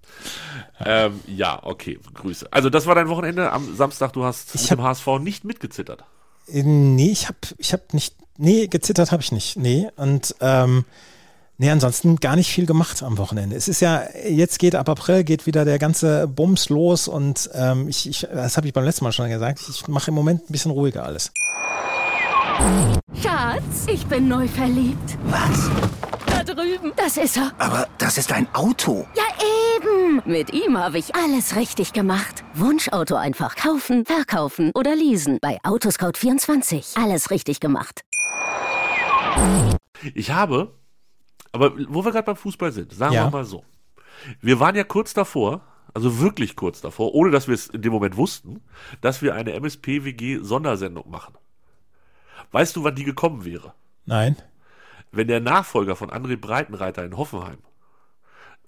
[0.83, 2.47] Ähm, ja, okay, Grüße.
[2.51, 4.13] Also das war dein Wochenende am Samstag.
[4.13, 6.03] Du hast Ich mit dem HSV nicht mitgezittert.
[6.47, 9.57] Äh, Nee, ich habe ich hab nicht, nee, gezittert habe ich nicht.
[9.57, 10.85] Nee, und ähm,
[11.57, 13.55] nee, ansonsten gar nicht viel gemacht am Wochenende.
[13.55, 17.87] Es ist ja, jetzt geht ab April geht wieder der ganze Bums los und ähm,
[17.87, 20.51] ich, ich, das habe ich beim letzten Mal schon gesagt, ich mache im Moment ein
[20.51, 21.31] bisschen ruhiger alles.
[23.21, 25.17] Schatz, ich bin neu verliebt.
[25.25, 25.69] Was?
[26.27, 26.93] Da drüben.
[26.95, 27.51] Das ist er.
[27.57, 29.05] Aber das ist ein Auto.
[29.15, 29.23] Ja,
[29.77, 30.21] eben.
[30.25, 32.43] Mit ihm habe ich alles richtig gemacht.
[32.53, 35.39] Wunschauto einfach kaufen, verkaufen oder leasen.
[35.41, 37.01] Bei Autoscout24.
[37.01, 38.01] Alles richtig gemacht.
[40.13, 40.73] Ich habe,
[41.53, 43.25] aber wo wir gerade beim Fußball sind, sagen Ja.
[43.25, 43.63] wir mal so.
[44.41, 45.61] Wir waren ja kurz davor,
[45.93, 48.61] also wirklich kurz davor, ohne dass wir es in dem Moment wussten,
[49.01, 51.35] dass wir eine MSP-WG-Sondersendung machen.
[52.51, 53.73] Weißt du, wann die gekommen wäre?
[54.05, 54.35] Nein?
[55.11, 57.59] Wenn der Nachfolger von André Breitenreiter in Hoffenheim,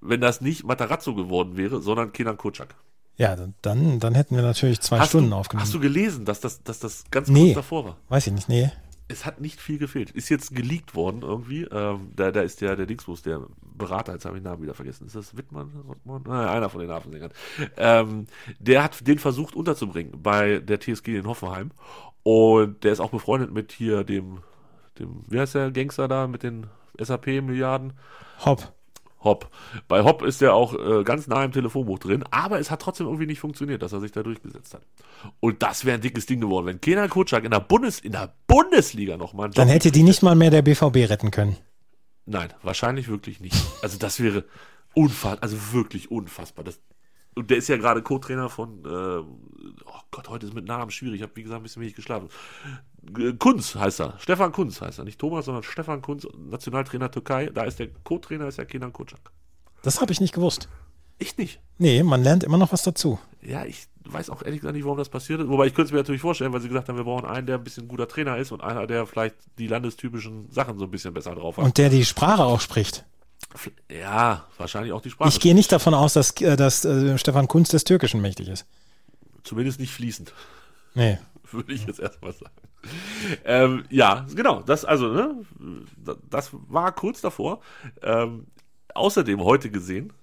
[0.02, 2.76] wenn das nicht Matarazzo geworden wäre, sondern Kenan Kutschak.
[3.17, 5.63] Ja, dann, dann hätten wir natürlich zwei Hast Stunden du, aufgenommen.
[5.65, 7.54] hast du gelesen, dass das, dass das ganz Nee.
[7.54, 7.98] kurz davor war?
[8.10, 8.71] Weiß ich nicht, nee.
[9.07, 10.11] Es hat nicht viel gefehlt.
[10.11, 11.63] Ist jetzt geleakt worden irgendwie.
[11.63, 14.73] Ähm, da, da ist der, der Dingsbus, der Berater, jetzt habe ich den Namen wieder
[14.73, 15.05] vergessen.
[15.05, 15.71] Ist das Wittmann?
[15.87, 16.23] Rottmann?
[16.25, 17.31] Nein, einer von den Hafensängern.
[17.77, 18.25] Ähm,
[18.59, 21.71] der hat den versucht unterzubringen bei der TSG in Hoffenheim.
[22.23, 24.39] Und der ist auch befreundet mit hier dem,
[24.97, 27.93] dem, wie heißt der Gangster da mit den SAP-Milliarden?
[28.43, 28.74] Hopp.
[29.25, 29.51] Hopp.
[29.89, 33.07] Bei Hopp ist er auch äh, ganz nah im Telefonbuch drin, aber es hat trotzdem
[33.07, 34.83] irgendwie nicht funktioniert, dass er sich da durchgesetzt hat.
[35.41, 38.33] Und das wäre ein dickes Ding geworden, wenn Kenan Kutschak in der Bundes in der
[38.47, 41.57] Bundesliga nochmal Dann hätte die nicht mal mehr der BVB retten können.
[42.25, 43.55] Nein, wahrscheinlich wirklich nicht.
[43.81, 44.45] Also das wäre
[44.93, 46.63] unfassbar, also wirklich unfassbar.
[46.63, 46.79] Das,
[47.35, 51.17] und der ist ja gerade Co-Trainer von, äh, Gott, heute ist mit Namen schwierig.
[51.17, 52.30] Ich habe, wie gesagt, ein bisschen wenig geschlafen.
[53.38, 54.13] Kunz heißt er.
[54.17, 55.04] Stefan Kunz heißt er.
[55.04, 57.47] Nicht Thomas, sondern Stefan Kunz, Nationaltrainer Türkei.
[57.54, 59.19] Da ist der Co-Trainer, ist ja Kenan Kutschak.
[59.82, 60.69] Das habe ich nicht gewusst.
[61.19, 61.60] Ich nicht.
[61.80, 63.19] Nee, man lernt immer noch was dazu.
[63.41, 65.49] Ja, ich weiß auch ehrlich gesagt nicht, warum das passiert ist.
[65.49, 67.58] Wobei ich könnte es mir natürlich vorstellen, weil sie gesagt haben, wir brauchen einen, der
[67.58, 71.13] ein bisschen guter Trainer ist und einer, der vielleicht die landestypischen Sachen so ein bisschen
[71.13, 71.65] besser drauf hat.
[71.65, 73.04] Und der die Sprache auch spricht.
[73.91, 75.28] ja, wahrscheinlich auch die Sprache.
[75.28, 78.65] Ich gehe nicht davon aus, dass, äh, dass äh, Stefan Kunz des Türkischen mächtig ist.
[79.45, 80.34] Zumindest nicht fließend.
[80.93, 81.17] Nee.
[81.51, 82.51] würde ich jetzt erstmal sagen.
[83.45, 85.36] Ähm, ja, genau, das also, ne,
[86.29, 87.62] das war kurz davor.
[88.03, 88.45] Ähm,
[88.93, 90.13] außerdem heute gesehen,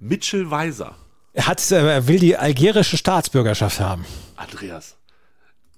[0.00, 0.96] Mitchell Weiser,
[1.34, 4.04] Er, hat, äh, er will die algerische Staatsbürgerschaft haben.
[4.36, 4.97] Andreas.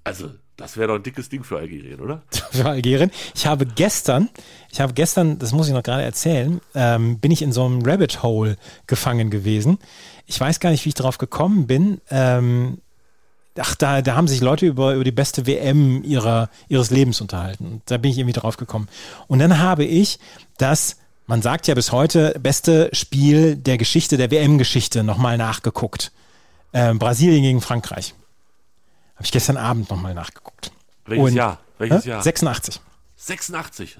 [0.04, 2.22] Also, das wäre doch ein dickes Ding für Algerien, oder?
[2.50, 3.10] für Algerien.
[3.34, 4.28] Ich habe gestern,
[4.70, 7.82] ich habe gestern, das muss ich noch gerade erzählen, ähm, bin ich in so einem
[7.82, 9.78] Rabbit Hole gefangen gewesen.
[10.26, 12.00] Ich weiß gar nicht, wie ich drauf gekommen bin.
[12.10, 12.78] Ähm,
[13.58, 17.66] ach, da, da haben sich Leute über, über die beste WM ihrer, ihres Lebens unterhalten.
[17.66, 18.88] Und da bin ich irgendwie drauf gekommen.
[19.28, 20.18] Und dann habe ich
[20.58, 26.12] das, man sagt ja bis heute, beste Spiel der Geschichte, der WM-Geschichte nochmal nachgeguckt.
[26.72, 28.14] Ähm, Brasilien gegen Frankreich.
[29.20, 30.72] Habe ich gestern Abend nochmal nachgeguckt.
[31.04, 31.58] Welches Und- Jahr?
[31.76, 32.06] Welches?
[32.06, 32.22] Jahr?
[32.22, 32.80] 86.
[33.16, 33.98] 86.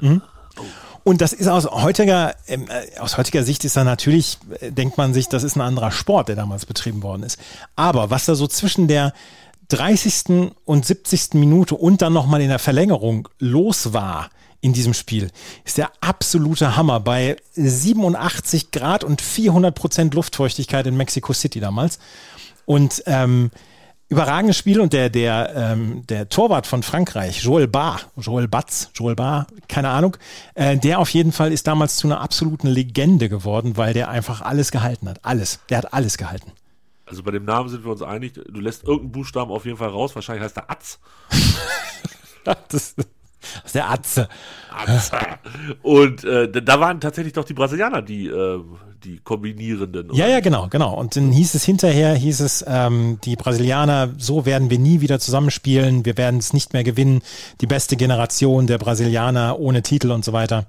[1.05, 4.97] Und das ist aus heutiger, ähm, äh, aus heutiger Sicht ist da natürlich, äh, denkt
[4.97, 7.39] man sich, das ist ein anderer Sport, der damals betrieben worden ist.
[7.77, 9.13] Aber was da so zwischen der
[9.69, 10.53] 30.
[10.65, 11.35] und 70.
[11.35, 14.31] Minute und dann nochmal in der Verlängerung los war
[14.63, 15.31] in diesem Spiel,
[15.67, 21.99] ist der absolute Hammer bei 87 Grad und 400 Prozent Luftfeuchtigkeit in Mexico City damals.
[22.65, 23.51] Und ähm,
[24.11, 29.15] überragendes Spiel und der, der, ähm, der Torwart von Frankreich, Joel Bar, Joel Batz, Joel
[29.15, 30.17] Bar, keine Ahnung,
[30.55, 34.43] äh, der auf jeden Fall ist damals zu einer absoluten Legende geworden, weil der einfach
[34.43, 35.21] alles gehalten hat.
[35.25, 35.61] Alles.
[35.71, 36.53] Der hat alles gehalten.
[37.07, 38.35] Also bei dem Namen sind wir uns einig.
[38.35, 40.15] Du lässt irgendeinen Buchstaben auf jeden Fall raus.
[40.15, 40.99] Wahrscheinlich heißt er Atz.
[42.69, 42.97] Das,
[43.65, 44.29] ist der Atze.
[44.71, 45.11] Atz.
[45.83, 48.61] Und äh, da- waren tatsächlich doch die Brasilianer die, äh,
[49.05, 50.15] die kombinierenden.
[50.15, 50.95] Ja, ja, genau, genau.
[50.95, 55.19] Und dann hieß es hinterher, hieß es, ähm, die Brasilianer, so werden wir nie wieder
[55.19, 57.23] zusammenspielen, wir werden es nicht mehr gewinnen,
[57.61, 60.67] die beste Generation der Brasilianer ohne Titel und so weiter.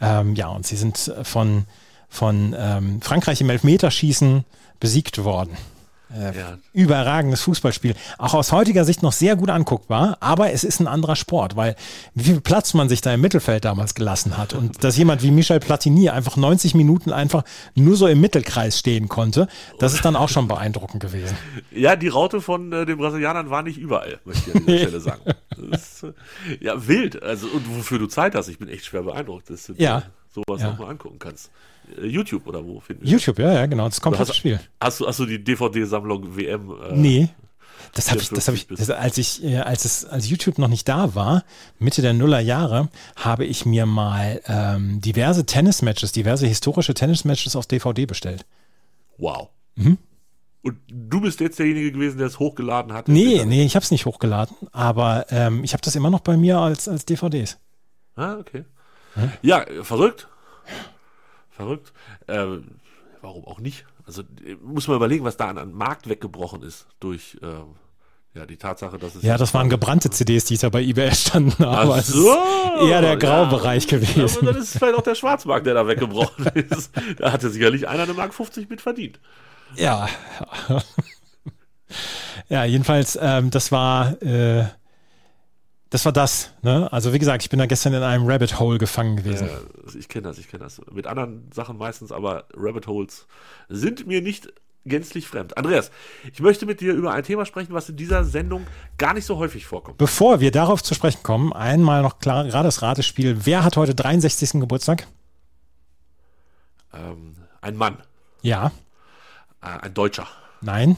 [0.00, 1.64] Ähm, ja, und sie sind von,
[2.08, 4.44] von ähm, Frankreich im Elfmeterschießen
[4.78, 5.56] besiegt worden.
[6.14, 6.58] Äh, Ja.
[6.72, 7.94] Überragendes Fußballspiel.
[8.18, 11.76] Auch aus heutiger Sicht noch sehr gut anguckbar, aber es ist ein anderer Sport, weil
[12.14, 15.30] wie viel Platz man sich da im Mittelfeld damals gelassen hat und dass jemand wie
[15.30, 17.44] Michel Platini einfach 90 Minuten einfach
[17.74, 21.36] nur so im Mittelkreis stehen konnte, das ist dann auch schon beeindruckend gewesen.
[21.72, 25.00] Ja, die Raute von äh, den Brasilianern war nicht überall, möchte ich an dieser Stelle
[25.00, 25.20] sagen.
[25.70, 26.12] Ist, äh,
[26.60, 27.22] ja, wild.
[27.22, 30.00] Also, und wofür du Zeit hast, ich bin echt schwer beeindruckt, dass du Ja.
[30.00, 30.06] dir
[30.46, 30.70] sowas Ja.
[30.70, 31.50] nochmal angucken kannst.
[31.98, 34.60] Äh, YouTube oder wo finden YouTube, ja, ja, genau, das komplette hast, Spiel.
[34.80, 36.70] Hast du, hast du die DVD-Sammlung WM?
[36.70, 37.28] Äh, Nee.
[37.94, 40.58] Das habe ich, das habe ich, 54 das, als ich, äh, als es, als YouTube
[40.58, 41.44] noch nicht da war,
[41.78, 48.06] Mitte der Nullerjahre, habe ich mir mal ähm, diverse Tennismatches, diverse historische Tennismatches auf DVD
[48.06, 48.46] bestellt.
[49.18, 49.48] Wow.
[49.74, 49.98] Mhm.
[50.62, 53.08] Und du bist jetzt derjenige gewesen, der es hochgeladen hat?
[53.08, 56.36] Nee, nee, ich habe es nicht hochgeladen, aber ähm, ich habe das immer noch bei
[56.36, 57.58] mir als, als DVDs.
[58.14, 58.64] Ah, okay.
[59.42, 60.28] Ja, äh, verrückt.
[61.60, 61.92] Verrückt.
[62.26, 62.58] Äh,
[63.22, 63.84] warum auch nicht?
[64.06, 67.74] Also äh, muss man überlegen, was da an, an Markt weggebrochen ist durch ähm,
[68.34, 69.22] ja, die Tatsache, dass es.
[69.22, 72.88] Ja, das waren gebrannte CDs, die da bei eBay standen, aber Ach es so, ist
[72.88, 73.98] eher der Graubereich ja.
[73.98, 74.38] gewesen.
[74.42, 76.92] Aber dann ist es vielleicht auch der Schwarzmarkt, der da weggebrochen ist.
[77.18, 79.18] Da hatte sicherlich einer eine Mark 50 mit verdient.
[79.74, 80.08] Ja.
[82.48, 84.66] ja, jedenfalls, ähm, das war, äh,
[85.90, 86.52] das war das.
[86.62, 86.90] Ne?
[86.92, 89.48] Also wie gesagt, ich bin da gestern in einem Rabbit Hole gefangen gewesen.
[89.48, 90.80] Äh, ich kenne das, ich kenne das.
[90.90, 93.26] Mit anderen Sachen meistens, aber Rabbit Holes
[93.68, 94.52] sind mir nicht
[94.86, 95.56] gänzlich fremd.
[95.56, 95.90] Andreas,
[96.32, 98.66] ich möchte mit dir über ein Thema sprechen, was in dieser Sendung
[98.98, 99.98] gar nicht so häufig vorkommt.
[99.98, 103.44] Bevor wir darauf zu sprechen kommen, einmal noch klar, gerade das Ratespiel.
[103.44, 104.52] Wer hat heute 63.
[104.60, 105.06] Geburtstag?
[106.94, 107.98] Ähm, ein Mann,
[108.42, 108.72] Ja,
[109.60, 110.26] äh, ein Deutscher,
[110.60, 110.96] nein,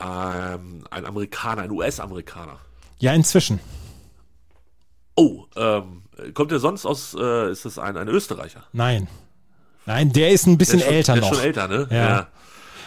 [0.00, 2.58] ähm, ein Amerikaner, ein US-Amerikaner.
[3.00, 3.58] Ja, inzwischen.
[5.16, 6.02] Oh, ähm,
[6.34, 8.62] kommt er sonst aus, äh, ist das ein, ein Österreicher?
[8.72, 9.08] Nein.
[9.86, 11.32] Nein, der ist ein Der bisschen ist schon, älter der noch.
[11.32, 11.88] ist schon älter, ne?
[11.90, 12.26] Ja.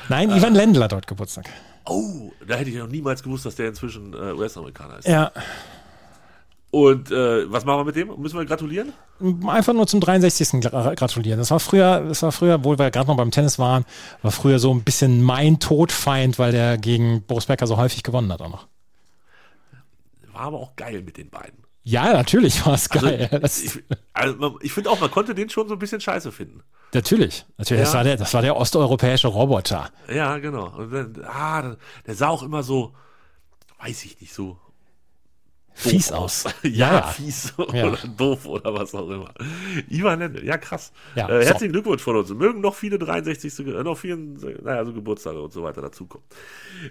[0.10, 1.46] Nein, Ivan Lendl hat heute Geburtstag.
[1.86, 5.08] Oh, da hätte ich noch niemals gewusst, dass der inzwischen äh, US-Amerikaner ist.
[5.08, 5.32] Ja,
[6.72, 8.10] Und äh, was machen wir mit dem?
[8.20, 8.94] Müssen wir gratulieren?
[9.48, 10.50] einfach nur zum 63.
[10.62, 11.40] gra- gratulieren.
[11.40, 13.86] Das war früher, das war früher, wo wir gerade noch beim Tennis waren,
[14.22, 18.32] war früher so ein bisschen mein Todfeind, weil der gegen Boris Becker so häufig gewonnen
[18.34, 18.68] hat auch noch.
[20.34, 21.64] War aber auch geil mit den beiden.
[21.84, 23.28] Ja, natürlich war es geil.
[23.42, 26.64] das, Ich, also, ich finde auch, man konnte den schon so ein bisschen scheiße finden.
[26.94, 27.84] natürlich, natürlich.
[27.84, 27.98] Das, Ja.
[27.98, 29.90] war der, das war der osteuropäische Roboter.
[30.14, 30.70] Ja, genau.
[30.78, 31.76] Und dann, ah,
[32.08, 32.94] der- sah auch immer so,
[33.80, 34.58] weiß ich nicht, so
[35.76, 36.44] Fies aus.
[36.64, 37.02] ja, Ja, ja.
[37.04, 37.88] fies Ja.
[37.88, 39.34] oder doof oder was auch immer.
[39.90, 40.92] Ivan Lendl, ja krass.
[41.16, 41.48] Ja, äh, so.
[41.50, 42.30] herzlichen Glückwunsch von uns.
[42.30, 43.56] Mögen noch viele 63.
[43.66, 44.34] Ge- äh, noch vielen,
[44.64, 46.26] naja, so Geburtstage und so weiter dazukommen.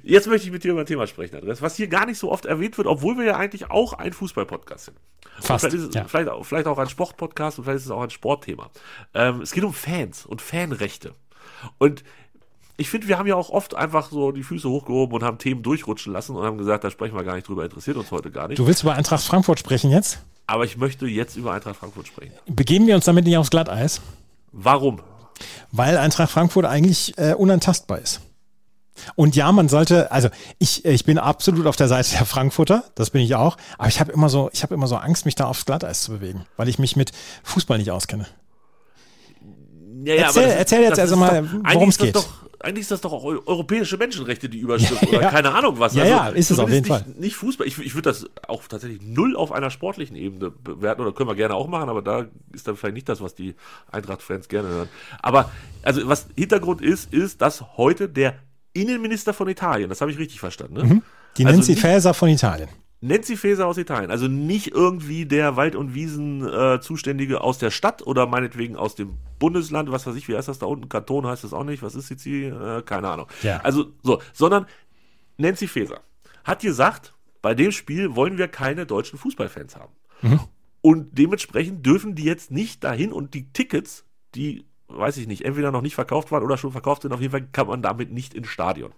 [0.03, 2.31] Jetzt möchte ich mit dir über ein Thema sprechen, Andreas, was hier gar nicht so
[2.33, 4.97] oft erwähnt wird, obwohl wir ja eigentlich auch ein Fußball-Podcast sind.
[5.37, 6.05] Und Fast, Vielleicht, ist ja.
[6.05, 8.71] vielleicht, auch, vielleicht auch ein Sportpodcast und vielleicht ist es auch ein Sportthema.
[9.15, 11.13] Ähm, es geht um Fans und Fanrechte.
[11.79, 12.03] Und
[12.77, 15.63] ich finde, wir haben ja auch oft einfach so die Füße hochgehoben und haben Themen
[15.63, 18.49] durchrutschen lassen und haben gesagt, da sprechen wir gar nicht drüber, interessiert uns heute gar
[18.49, 18.59] nicht.
[18.59, 20.19] Du willst über Eintracht Frankfurt sprechen jetzt?
[20.47, 22.33] Aber ich möchte jetzt über Eintracht Frankfurt sprechen.
[22.47, 24.01] Begeben wir uns damit nicht aufs Glatteis?
[24.53, 25.01] Warum?
[25.71, 28.21] Weil Eintracht Frankfurt eigentlich äh, unantastbar ist.
[29.15, 33.11] Und ja, man sollte, also ich, ich bin absolut auf der Seite der Frankfurter, das
[33.11, 35.47] bin ich auch, aber ich habe immer so, ich habe immer so Angst, mich da
[35.47, 37.11] aufs Glatteis zu bewegen, weil ich mich mit
[37.43, 38.27] Fußball nicht auskenne.
[40.05, 42.15] Ja, ja, Erzähl- erzähl jetzt das also mal, worum es geht.
[42.15, 45.31] das Doch, eigentlich ist das doch auch eu- europäische Menschenrechte, die überstimmen oder Ja.
[45.31, 45.93] keine Ahnung was.
[45.97, 47.13] Also Ja, ja, ist es auf jeden zumindest Fall.
[47.15, 47.67] nicht, Nicht Fußball.
[47.67, 51.35] Ich, ich würde das auch tatsächlich null auf einer sportlichen Ebene bewerten oder können wir
[51.35, 53.55] gerne auch machen, aber da ist dann vielleicht nicht das, was die
[53.91, 54.89] Eintracht-Fans gerne hören.
[55.21, 55.51] Aber
[55.83, 58.35] also was Hintergrund ist, ist, dass heute der
[58.73, 61.03] Innenminister von Italien, das habe ich richtig verstanden, ne?
[61.37, 62.69] Die Also Nancy nicht- Faeser von Italien.
[63.05, 68.29] Nancy Faeser aus Italien, also nicht irgendwie der Wald- und Wiesen-Zuständige aus der Stadt oder
[68.29, 70.89] meinetwegen aus dem Bundesland, was weiß ich, wie heißt das da unten?
[70.89, 72.55] Kanton heißt das auch nicht, was ist Sizilien?
[72.63, 73.27] Äh, keine Ahnung.
[73.43, 73.59] Ja.
[73.59, 74.67] Also so, sondern
[75.37, 76.01] Nancy Faeser
[76.45, 77.13] hat gesagt,
[77.43, 79.93] bei dem Spiel wollen wir keine deutschen Fußballfans haben.
[80.81, 84.05] Und dementsprechend dürfen die jetzt nicht dahin und die Tickets,
[84.37, 87.33] die, weiß ich nicht, entweder noch nicht verkauft waren oder schon verkauft sind, auf jeden
[87.33, 88.93] Fall kann man damit nicht ins Stadion.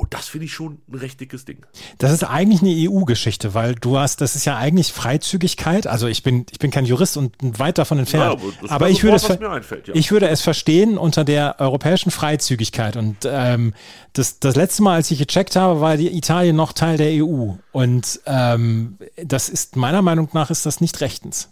[0.00, 1.66] Und das finde ich schon ein recht dickes Ding.
[1.98, 5.88] Das ist eigentlich eine EU-Geschichte, weil du hast, das ist ja eigentlich Freizügigkeit.
[5.88, 8.40] Also ich bin, ich bin kein Jurist und weit davon entfernt.
[8.40, 9.94] Ja, aber aber ich würde, Wort, es, einfällt, ja.
[9.96, 12.96] ich würde es verstehen unter der europäischen Freizügigkeit.
[12.96, 13.74] Und ähm,
[14.12, 17.54] das, das letzte Mal, als ich gecheckt habe, war die Italien noch Teil der EU.
[17.72, 21.50] Und ähm, das ist meiner Meinung nach ist das nicht rechtens.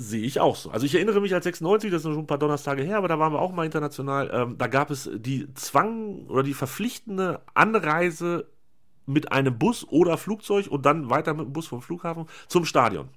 [0.00, 0.70] Sehe ich auch so.
[0.70, 3.18] Also ich erinnere mich als 96, das ist schon ein paar Donnerstage her, aber da
[3.18, 4.30] waren wir auch mal international.
[4.32, 8.46] Ähm, da gab es die Zwang oder die verpflichtende Anreise
[9.06, 13.08] mit einem Bus oder Flugzeug und dann weiter mit dem Bus vom Flughafen zum Stadion.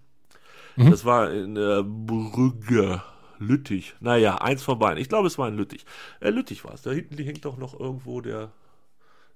[0.89, 3.04] Das war in äh, Brügge,
[3.39, 3.96] Lüttich.
[4.00, 5.00] Naja, eins von beiden.
[5.02, 5.86] Ich glaube, es war in Lüttich.
[6.20, 6.82] Äh, Lüttich war es.
[6.84, 8.52] Da hinten hängt doch noch irgendwo der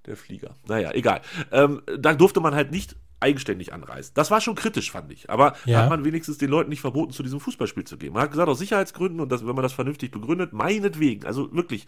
[0.05, 0.55] Der Flieger.
[0.67, 1.21] Naja, egal.
[1.51, 4.11] Ähm, da durfte man halt nicht eigenständig anreisen.
[4.13, 5.29] Das war schon kritisch, fand ich.
[5.31, 5.79] Aber Ja.
[5.81, 8.13] hat man wenigstens den Leuten nicht verboten, zu diesem Fußballspiel zu gehen.
[8.13, 11.25] Man hat gesagt, aus Sicherheitsgründen und das, wenn man das vernünftig begründet, meinetwegen.
[11.25, 11.87] Also wirklich,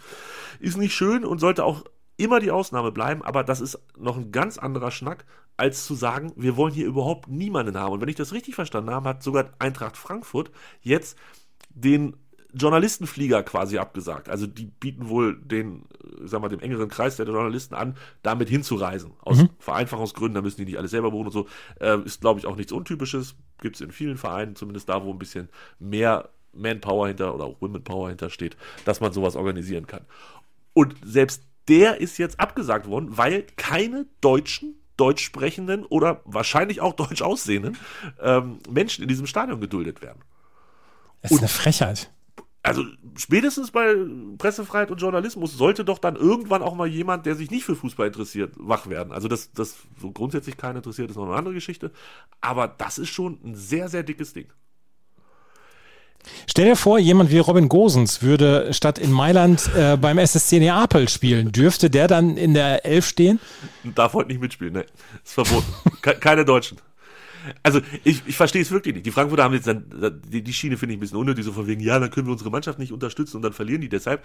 [0.59, 1.83] ist nicht schön und sollte auch
[2.17, 5.25] immer die Ausnahme bleiben, aber das ist noch ein ganz anderer Schnack,
[5.57, 7.93] als zu sagen, wir wollen hier überhaupt niemanden haben.
[7.93, 10.49] Und wenn ich das richtig verstanden habe, hat sogar Eintracht Frankfurt
[10.81, 11.17] jetzt
[11.69, 12.15] den
[12.53, 14.29] Journalistenflieger quasi abgesagt.
[14.29, 15.83] Also die bieten wohl den,
[16.23, 19.11] sag mal, dem engeren Kreis der Journalisten an, damit hinzureisen.
[19.21, 21.47] Aus Vereinfachungsgründen, da müssen die nicht alle selber wohnen und so.
[21.79, 23.35] Äh, ist, glaube ich, auch nichts Untypisches.
[23.61, 27.61] Gibt es in vielen Vereinen, zumindest da, wo ein bisschen mehr Manpower hinter oder auch
[27.61, 30.05] Womenpower hinter steht, dass man sowas organisieren kann.
[30.73, 36.93] Und selbst der ist jetzt abgesagt worden, weil keine deutschen, deutsch sprechenden oder wahrscheinlich auch
[36.93, 37.77] deutsch aussehenden
[38.21, 40.21] ähm, Menschen in diesem Stadion geduldet werden.
[41.21, 42.11] Das ist eine Frechheit.
[42.67, 42.83] Also
[43.17, 43.95] spätestens bei
[44.37, 48.07] Pressefreiheit und Journalismus sollte doch dann irgendwann auch mal jemand, der sich nicht für Fußball
[48.07, 49.11] interessiert, wach werden.
[49.13, 51.91] Also dass das so grundsätzlich keiner interessiert, ist noch eine andere Geschichte.
[52.41, 54.47] Aber das ist schon ein sehr, sehr dickes Ding.
[56.45, 61.07] Stell dir vor, jemand wie Robin Gosens würde statt in Mailand äh, beim SSC Neapel
[61.07, 61.51] spielen.
[61.53, 63.39] Dürfte der dann in der Elf stehen?
[63.95, 64.85] Darf heute nicht mitspielen, ne?
[65.23, 65.71] Ist verboten.
[66.01, 66.79] Ke- Keine Deutschen.
[67.63, 69.05] Also ich, ich verstehe es wirklich nicht.
[69.05, 69.85] Die Frankfurter haben jetzt dann,
[70.25, 72.31] die, die Schiene finde ich ein bisschen unnötig, so von wegen, ja, dann können wir
[72.31, 74.23] unsere Mannschaft nicht unterstützen und dann verlieren die deshalb.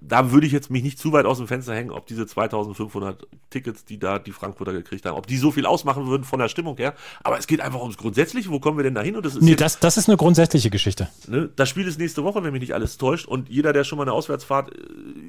[0.00, 3.26] Da würde ich jetzt mich nicht zu weit aus dem Fenster hängen, ob diese 2500
[3.50, 6.48] Tickets, die da die Frankfurter gekriegt haben, ob die so viel ausmachen würden von der
[6.48, 6.94] Stimmung her.
[7.24, 8.50] Aber es geht einfach ums Grundsätzliche.
[8.50, 9.16] Wo kommen wir denn da hin?
[9.16, 11.08] Und das ist Nee, jetzt- das, das ist eine grundsätzliche Geschichte.
[11.26, 11.50] Ne?
[11.56, 13.26] Das Spiel ist nächste Woche, wenn mich nicht alles täuscht.
[13.26, 14.80] Und jeder, der schon mal eine Auswärtsfahrt äh,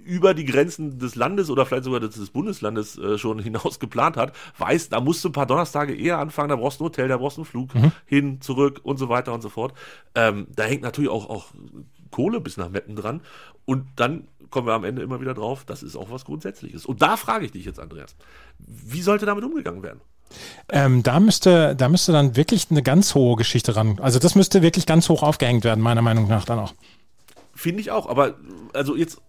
[0.06, 4.18] über die Grenzen des Landes oder vielleicht sogar des, des Bundeslandes äh, schon hinaus geplant
[4.18, 6.50] hat, weiß, da musst du ein paar Donnerstage eher anfangen.
[6.50, 7.70] Da brauchst du ein Hotel, da brauchst du einen Flug
[8.06, 9.74] hin, zurück und so weiter und so fort.
[10.14, 11.48] Ähm, da hängt natürlich auch, auch
[12.12, 13.22] Kohle bis nach Metten dran.
[13.66, 16.86] Und dann kommen wir am Ende immer wieder drauf, das ist auch was Grundsätzliches.
[16.86, 18.16] Und da frage ich dich jetzt, Andreas,
[18.60, 20.02] wie sollte damit umgegangen werden?
[20.70, 24.00] Ähm, da müsste, da müsste dann wirklich eine ganz hohe Geschichte ran.
[24.00, 26.74] Also das müsste wirklich ganz hoch aufgehängt werden, meiner Meinung nach dann auch.
[27.56, 28.36] Finde ich auch, aber
[28.74, 29.20] also jetzt,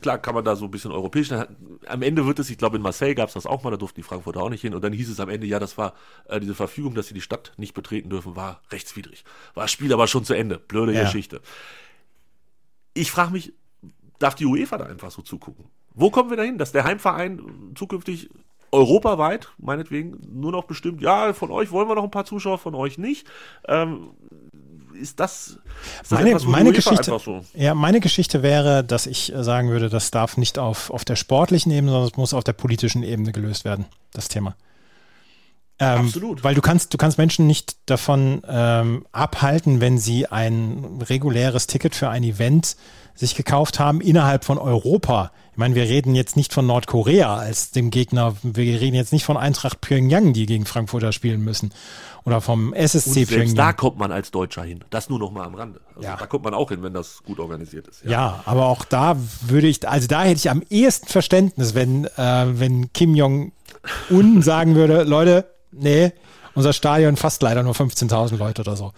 [0.00, 2.82] klar kann man da so ein bisschen europäisch, am Ende wird es, ich glaube in
[2.82, 4.92] Marseille gab es das auch mal, da durften die Frankfurter auch nicht hin und dann
[4.92, 5.92] hieß es am Ende, ja, das war
[6.28, 9.24] äh, diese Verfügung, dass sie die Stadt nicht betreten dürfen, war rechtswidrig.
[9.54, 11.02] War das Spiel aber schon zu Ende, blöde Ja.
[11.02, 11.40] Geschichte.
[12.94, 13.52] Ich frage mich,
[14.18, 15.66] darf die UEFA da einfach so zugucken?
[15.94, 18.28] Wo kommen wir dahin, dass der Heimverein zukünftig
[18.72, 22.74] europaweit, meinetwegen, nur noch bestimmt, ja, von euch wollen wir noch ein paar Zuschauer, von
[22.74, 23.26] euch nicht.
[23.66, 24.10] Ähm,
[25.00, 25.60] ist das, ist
[26.02, 29.88] das Meine, etwas, meine, Geschichte, so ja, meine Geschichte wäre, dass ich äh, sagen würde,
[29.88, 33.32] das darf nicht auf, auf der sportlichen Ebene, sondern es muss auf der politischen Ebene
[33.32, 34.56] gelöst werden, das Thema.
[35.78, 36.42] Ähm, Absolut.
[36.42, 41.94] Weil du kannst, du kannst Menschen nicht davon ähm, abhalten, wenn sie ein reguläres Ticket
[41.94, 42.76] für ein Event
[43.16, 45.32] sich gekauft haben innerhalb von Europa.
[45.52, 48.36] Ich meine, wir reden jetzt nicht von Nordkorea als dem Gegner.
[48.42, 51.72] Wir reden jetzt nicht von Eintracht Pyongyang, die gegen Frankfurter spielen müssen.
[52.24, 53.54] Oder vom SSC Und Pyongyang.
[53.54, 54.84] da kommt man als Deutscher hin.
[54.90, 55.80] Das nur noch mal am Rande.
[55.94, 56.16] Also Ja.
[56.16, 58.04] Da kommt man auch hin, wenn das gut organisiert ist.
[58.04, 62.46] Ja, aber auch da würde ich, also da hätte ich am ehesten Verständnis, wenn, äh,
[62.60, 63.52] wenn Kim Jong-un
[64.42, 66.12] sagen würde, Leute, nee,
[66.54, 68.92] unser Stadion fasst leider nur 15.000 Leute oder so.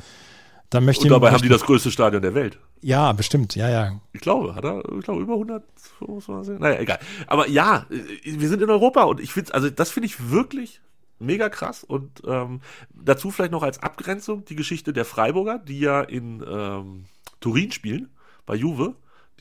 [0.70, 2.58] Dann möchte Und dabei haben die das größte Stadion der Welt.
[2.82, 4.00] ja, bestimmt, ja, ja.
[4.12, 5.64] Ich glaube, hat er, ich glaube, über 100,
[6.00, 6.58] muss man sehen.
[6.60, 6.98] Naja, egal.
[7.26, 10.82] Aber ja, wir sind in Europa und ich finde, also das finde ich wirklich
[11.18, 12.60] mega krass und ähm,
[12.94, 17.04] dazu vielleicht noch als Abgrenzung die Geschichte der Freiburger, die ja in ähm,
[17.40, 18.10] Turin spielen,
[18.46, 18.94] bei Juve.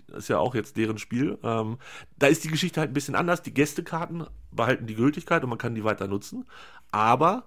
[0.07, 1.37] Das ist ja auch jetzt deren Spiel.
[1.43, 1.77] Ähm,
[2.17, 3.41] da ist die Geschichte halt ein bisschen anders.
[3.41, 6.45] Die Gästekarten behalten die Gültigkeit und man kann die weiter nutzen.
[6.91, 7.45] Aber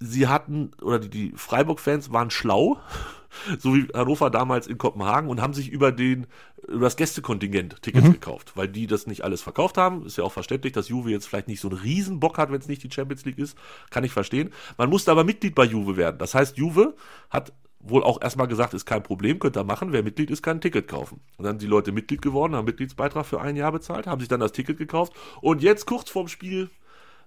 [0.00, 2.78] sie hatten, oder die, die Freiburg-Fans waren schlau,
[3.58, 6.26] so wie Hannover damals in Kopenhagen und haben sich über den
[6.68, 10.04] über das Gästekontingent Tickets gekauft, weil die das nicht alles verkauft haben.
[10.04, 12.60] Ist ja auch verständlich, dass Juve jetzt vielleicht nicht so einen riesen Bock hat, wenn
[12.60, 13.56] es nicht die Champions League ist.
[13.90, 14.52] Kann ich verstehen.
[14.76, 16.18] Man musste aber Mitglied bei Juve werden.
[16.18, 16.94] Das heißt, Juve
[17.30, 19.92] hat wohl auch erstmal gesagt, ist kein Problem, könnt ihr machen.
[19.92, 21.20] Wer Mitglied ist, kann ein Ticket kaufen.
[21.38, 24.28] Und dann sind die Leute Mitglied geworden, haben Mitgliedsbeitrag für ein Jahr bezahlt, haben sich
[24.28, 26.70] dann das Ticket gekauft und jetzt kurz vorm Spiel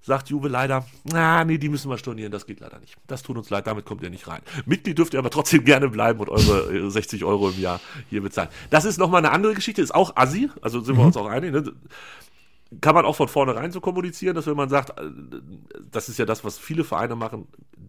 [0.03, 2.95] sagt Juve leider, na, nee, die müssen wir stornieren, das geht leider nicht.
[3.07, 4.41] Das tut uns leid, damit kommt ihr nicht rein.
[4.65, 8.21] Mitglied dürft ihr aber trotzdem gerne bleiben und eure äh, 60 Euro im Jahr hier
[8.21, 8.49] bezahlen.
[8.69, 11.53] Das ist nochmal eine andere Geschichte, ist auch assi, also sind wir uns auch einig,
[11.53, 11.73] ne?
[12.81, 15.03] kann man auch von vornherein so kommunizieren, dass wenn man sagt, äh,
[15.89, 17.47] das ist ja das, was viele Vereine machen,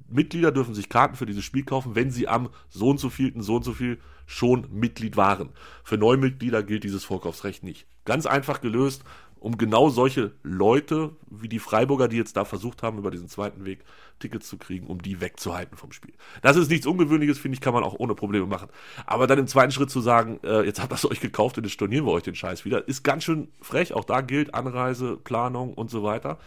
[0.08, 3.42] Mitglieder dürfen sich Karten für dieses Spiel kaufen, wenn sie am so und so vielten,
[3.42, 5.50] so und so viel schon Mitglied waren.
[5.82, 7.86] Für Neumitglieder gilt dieses Vorkaufsrecht nicht.
[8.04, 9.02] Ganz einfach gelöst
[9.44, 13.66] um genau solche Leute wie die Freiburger, die jetzt da versucht haben, über diesen zweiten
[13.66, 13.84] Weg
[14.18, 16.14] Tickets zu kriegen, um die wegzuhalten vom Spiel.
[16.40, 18.70] Das ist nichts Ungewöhnliches, finde ich, kann man auch ohne Probleme machen.
[19.04, 21.64] Aber dann im zweiten Schritt zu sagen, äh, jetzt habt ihr es euch gekauft und
[21.64, 23.92] jetzt stornieren wir euch den Scheiß wieder, ist ganz schön frech.
[23.92, 26.38] Auch da gilt Anreise, Planung und so weiter.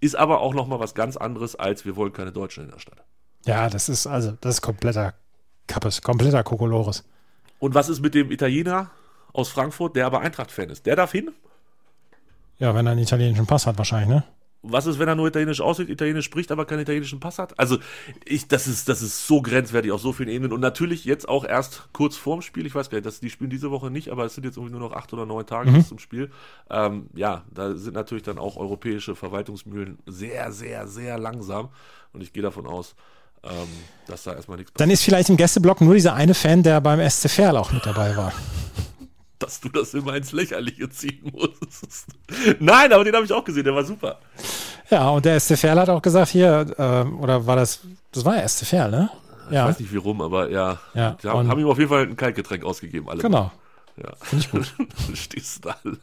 [0.00, 3.04] Ist aber auch nochmal was ganz anderes, als wir wollen keine Deutschen in der Stadt.
[3.44, 5.12] Ja, das ist also, das ist kompletter
[5.66, 7.04] Kappes, kompletter Kokolores.
[7.58, 8.90] Und was ist mit dem Italiener
[9.34, 10.86] aus Frankfurt, der aber Eintracht-Fan ist?
[10.86, 11.30] Der darf hin?
[12.58, 14.24] Ja, wenn er einen italienischen Pass hat, wahrscheinlich, ne?
[14.62, 17.56] Was ist, wenn er nur Italienisch aussieht, Italienisch spricht, aber keinen italienischen Pass hat?
[17.60, 17.78] Also,
[18.24, 20.52] ich, das ist, das ist so grenzwertig auf so vielen Ebenen.
[20.52, 22.66] Und natürlich jetzt auch erst kurz vorm Spiel.
[22.66, 24.72] Ich weiß gar nicht, das, die spielen diese Woche nicht, aber es sind jetzt irgendwie
[24.72, 26.32] nur noch acht oder neun Tage bis zum Spiel.
[26.70, 31.68] Ähm, ja, da sind natürlich dann auch europäische Verwaltungsmühlen sehr, sehr, sehr langsam.
[32.12, 32.96] Und ich gehe davon aus,
[33.44, 33.68] ähm,
[34.08, 36.98] dass da erstmal nichts Dann ist vielleicht im Gästeblock nur dieser eine Fan, der beim
[37.08, 38.32] SC Verl auch mit dabei war.
[39.38, 42.06] Dass du das immer ins Lächerliche ziehen musst.
[42.60, 44.18] Nein, aber den habe ich auch gesehen, der war super.
[44.90, 47.80] Ja, und der SC Verl hat auch gesagt, hier, ähm, oder war das,
[48.12, 49.10] das war ja SC Verl, ne?
[49.48, 50.78] Ich Ja, weiß nicht wie rum, aber ja.
[50.94, 53.22] Ja, Die haben, haben ihm auf jeden Fall ein Kaltgetränk ausgegeben, alle.
[53.22, 53.50] genau.
[53.96, 54.12] Ja.
[54.20, 54.74] Finde ich gut.
[54.78, 55.98] Dann stehst du da alleine.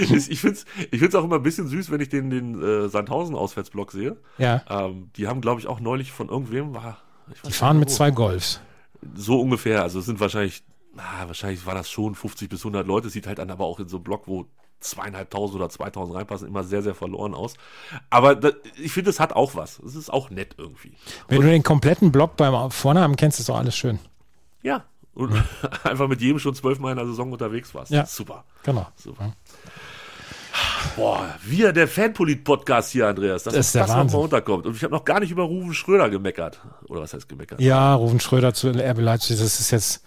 [0.00, 2.88] Ich finde es ich find's auch immer ein bisschen süß, wenn ich den, den äh,
[2.88, 4.16] Sandhausen-Auswärtsblock sehe.
[4.38, 6.96] Ja, Ähm, die haben, glaube ich, auch neulich von irgendwem, war,
[7.30, 8.60] ich weiß die fahren mit zwei Golfs.
[9.14, 10.62] So ungefähr, also es sind wahrscheinlich,
[10.98, 13.88] na, wahrscheinlich war das schon 50 bis 100 Leute, sieht halt dann aber auch in
[13.88, 14.46] so einem Block, wo
[14.80, 17.54] zweieinhalbtausend oder 2000 reinpassen, immer sehr, sehr verloren aus.
[18.10, 19.78] Aber da, ich finde, es hat auch was.
[19.80, 20.92] Es ist auch nett irgendwie.
[21.28, 23.98] Wenn du den kompletten Block beim Vornamen kennst, ist doch alles schön.
[24.62, 24.84] Ja.
[25.14, 25.32] Und
[25.84, 27.90] einfach mit jedem schon zwölfmal in der Saison unterwegs warst.
[27.90, 28.06] Ja.
[28.06, 28.44] Super.
[28.64, 28.86] Genau.
[28.96, 29.32] Super.
[30.96, 34.18] Boah, wir, der Fanpolit-Podcast hier, Andreas, dass Das ist der das Wahnsinn.
[34.18, 34.66] runterkommt.
[34.66, 36.60] Und ich habe noch gar nicht über Ruven Schröder gemeckert.
[36.88, 37.60] Oder was heißt gemeckert?
[37.60, 40.02] Ja, Rufen Schröder zu RB Leipzig, das ist jetzt,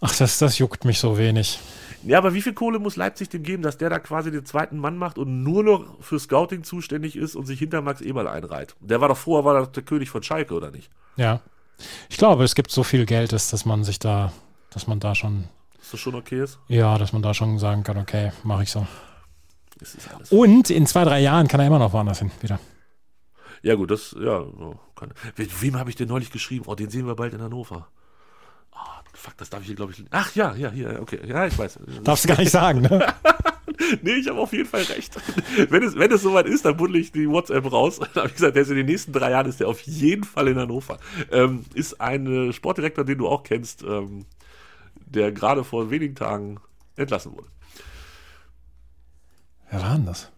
[0.00, 1.58] ach, das, das juckt mich so wenig.
[2.04, 4.78] Ja, aber wie viel Kohle muss Leipzig dem geben, dass der da quasi den zweiten
[4.78, 8.76] Mann macht und nur noch für Scouting zuständig ist und sich hinter Max Eberl einreiht?
[8.80, 10.90] Der war doch vorher war doch der König von Schalke, oder nicht?
[11.16, 11.40] Ja.
[12.10, 14.32] Ich glaube, es gibt so viel Geld, dass, dass man sich da,
[14.70, 15.44] dass man da schon,
[15.80, 16.58] Ist das schon okay ist?
[16.68, 18.86] ja, dass man da schon sagen kann, okay, mache ich so.
[20.30, 22.60] Und in zwei, drei Jahren kann er immer noch woanders hin, wieder.
[23.62, 24.44] Ja, gut, das, ja,
[24.94, 25.12] kann.
[25.36, 26.64] Wem habe ich denn neulich geschrieben?
[26.68, 27.88] Oh, den sehen wir bald in Hannover.
[28.74, 30.04] Ah, fuck, das darf ich hier, glaube ich.
[30.10, 31.20] Ach ja, ja, hier, okay.
[31.26, 31.78] Ja, ich weiß.
[32.02, 33.14] Darfst du gar nicht sagen, ne?
[34.02, 35.14] Nee, ich habe auf jeden Fall recht.
[35.70, 37.98] Wenn es, wenn es soweit ist, dann buddel ich die WhatsApp raus.
[38.14, 40.24] Dann habe ich gesagt, der ist in den nächsten drei Jahren ist der auf jeden
[40.24, 40.98] Fall in Hannover.
[41.30, 44.26] Ähm, ist ein äh, Sportdirektor, den du auch kennst, ähm,
[44.94, 46.60] der gerade vor wenigen Tagen
[46.96, 47.48] entlassen wurde.
[49.70, 50.30] Wer war denn das?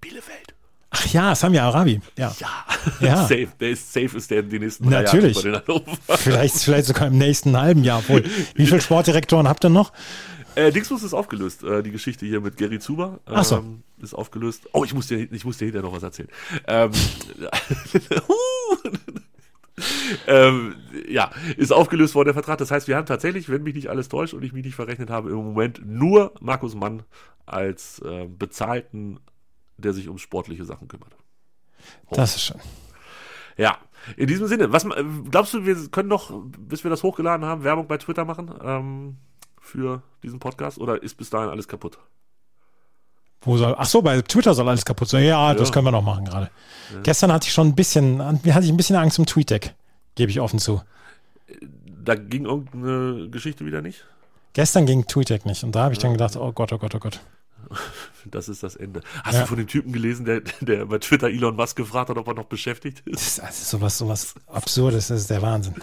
[0.00, 0.39] Bielefeld.
[0.90, 2.00] Ach ja, Samia Arabi.
[2.18, 2.34] Ja.
[2.38, 2.48] Ja.
[3.00, 3.16] Ja.
[3.22, 3.48] safe.
[3.60, 5.42] Der ist safe, ist der in den nächsten drei Natürlich.
[5.42, 5.98] Jahren bei den.
[6.18, 8.00] Vielleicht, vielleicht sogar im nächsten halben Jahr.
[8.00, 8.24] Obwohl,
[8.54, 9.92] wie viele Sportdirektoren habt ihr noch?
[10.56, 11.62] Äh, Dingsbus ist aufgelöst.
[11.62, 13.64] Äh, die Geschichte hier mit Gary Zuber ähm, Ach so.
[14.02, 14.68] ist aufgelöst.
[14.72, 16.28] Oh, ich muss dir, ich muss dir hinterher noch was erzählen.
[16.66, 16.90] Ähm,
[20.26, 20.74] ähm,
[21.08, 22.58] ja, ist aufgelöst worden der Vertrag.
[22.58, 25.08] Das heißt, wir haben tatsächlich, wenn mich nicht alles täuscht und ich mich nicht verrechnet
[25.08, 27.04] habe, im Moment nur Markus Mann
[27.46, 29.20] als äh, bezahlten,
[29.80, 31.14] der sich um sportliche Sachen kümmert.
[32.10, 32.60] Das ist schön.
[33.56, 33.78] Ja,
[34.16, 34.86] in diesem Sinne, was
[35.30, 39.16] glaubst du, wir können noch, bis wir das hochgeladen haben, Werbung bei Twitter machen ähm,
[39.60, 41.98] für diesen Podcast oder ist bis dahin alles kaputt?
[43.42, 45.24] Wo soll, ach so, bei Twitter soll alles kaputt sein.
[45.24, 45.74] Ja, das Ja.
[45.74, 46.50] können wir noch machen gerade.
[47.02, 49.74] Gestern hatte ich schon ein bisschen, hatte ich ein bisschen Angst um TweetDeck.
[50.14, 50.82] Gebe ich offen zu.
[52.02, 54.04] Da ging irgendeine Geschichte wieder nicht.
[54.52, 56.98] Gestern ging TweetDeck nicht und da habe ich dann gedacht, oh Gott, oh Gott, oh
[56.98, 57.20] Gott.
[58.26, 59.00] Das ist das Ende.
[59.24, 59.40] Hast Ja.
[59.42, 62.34] du von dem Typen gelesen, der, der bei Twitter Elon Musk gefragt hat, ob er
[62.34, 63.14] noch beschäftigt ist?
[63.14, 65.74] Das ist also sowas, sowas Absurdes, das ist der Wahnsinn.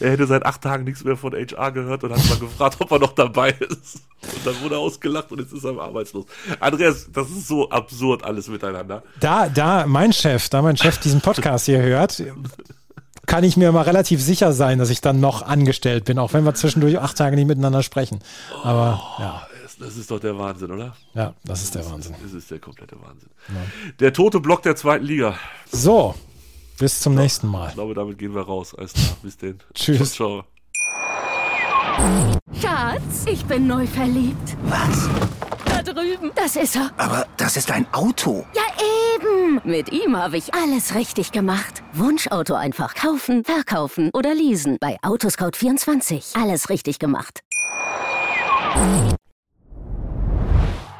[0.00, 2.90] Er hätte seit acht Tagen nichts mehr von HR gehört und hat mal gefragt, ob
[2.90, 3.96] er noch dabei ist.
[4.22, 6.26] Und dann wurde er ausgelacht und jetzt ist er arbeitslos.
[6.60, 9.02] Andreas, das ist so absurd alles miteinander.
[9.20, 12.22] Da, da mein Chef, da mein Chef diesen Podcast hier hört,
[13.26, 16.44] kann ich mir mal relativ sicher sein, dass ich dann noch angestellt bin, auch wenn
[16.44, 18.20] wir zwischendurch acht Tage nicht miteinander sprechen.
[18.62, 19.46] Aber ja,
[19.78, 20.96] Das, das ist doch der Wahnsinn, oder?
[21.14, 22.14] ja, das ist der Wahnsinn.
[22.22, 23.28] Das ist der komplette Wahnsinn.
[24.00, 25.38] Der tote Block der zweiten Liga.
[25.70, 26.14] So,
[26.78, 27.68] bis zum nächsten Mal.
[27.68, 28.74] Ich glaube, damit gehen wir raus.
[28.74, 29.58] Alles klar, bis denn.
[29.74, 30.12] Tschüss.
[30.14, 30.44] Ciao.
[32.60, 34.56] Schatz, ich bin neu verliebt.
[34.64, 35.08] Was?
[35.64, 36.30] Da drüben.
[36.34, 36.90] Das ist er.
[36.98, 38.44] Aber das ist ein Auto.
[38.54, 38.62] Ja,
[39.14, 39.60] eben.
[39.64, 41.82] Mit ihm habe ich alles richtig gemacht.
[41.94, 44.76] Wunschauto einfach kaufen, verkaufen oder leasen.
[44.80, 46.40] Bei Autoscout24.
[46.40, 47.40] Alles richtig gemacht.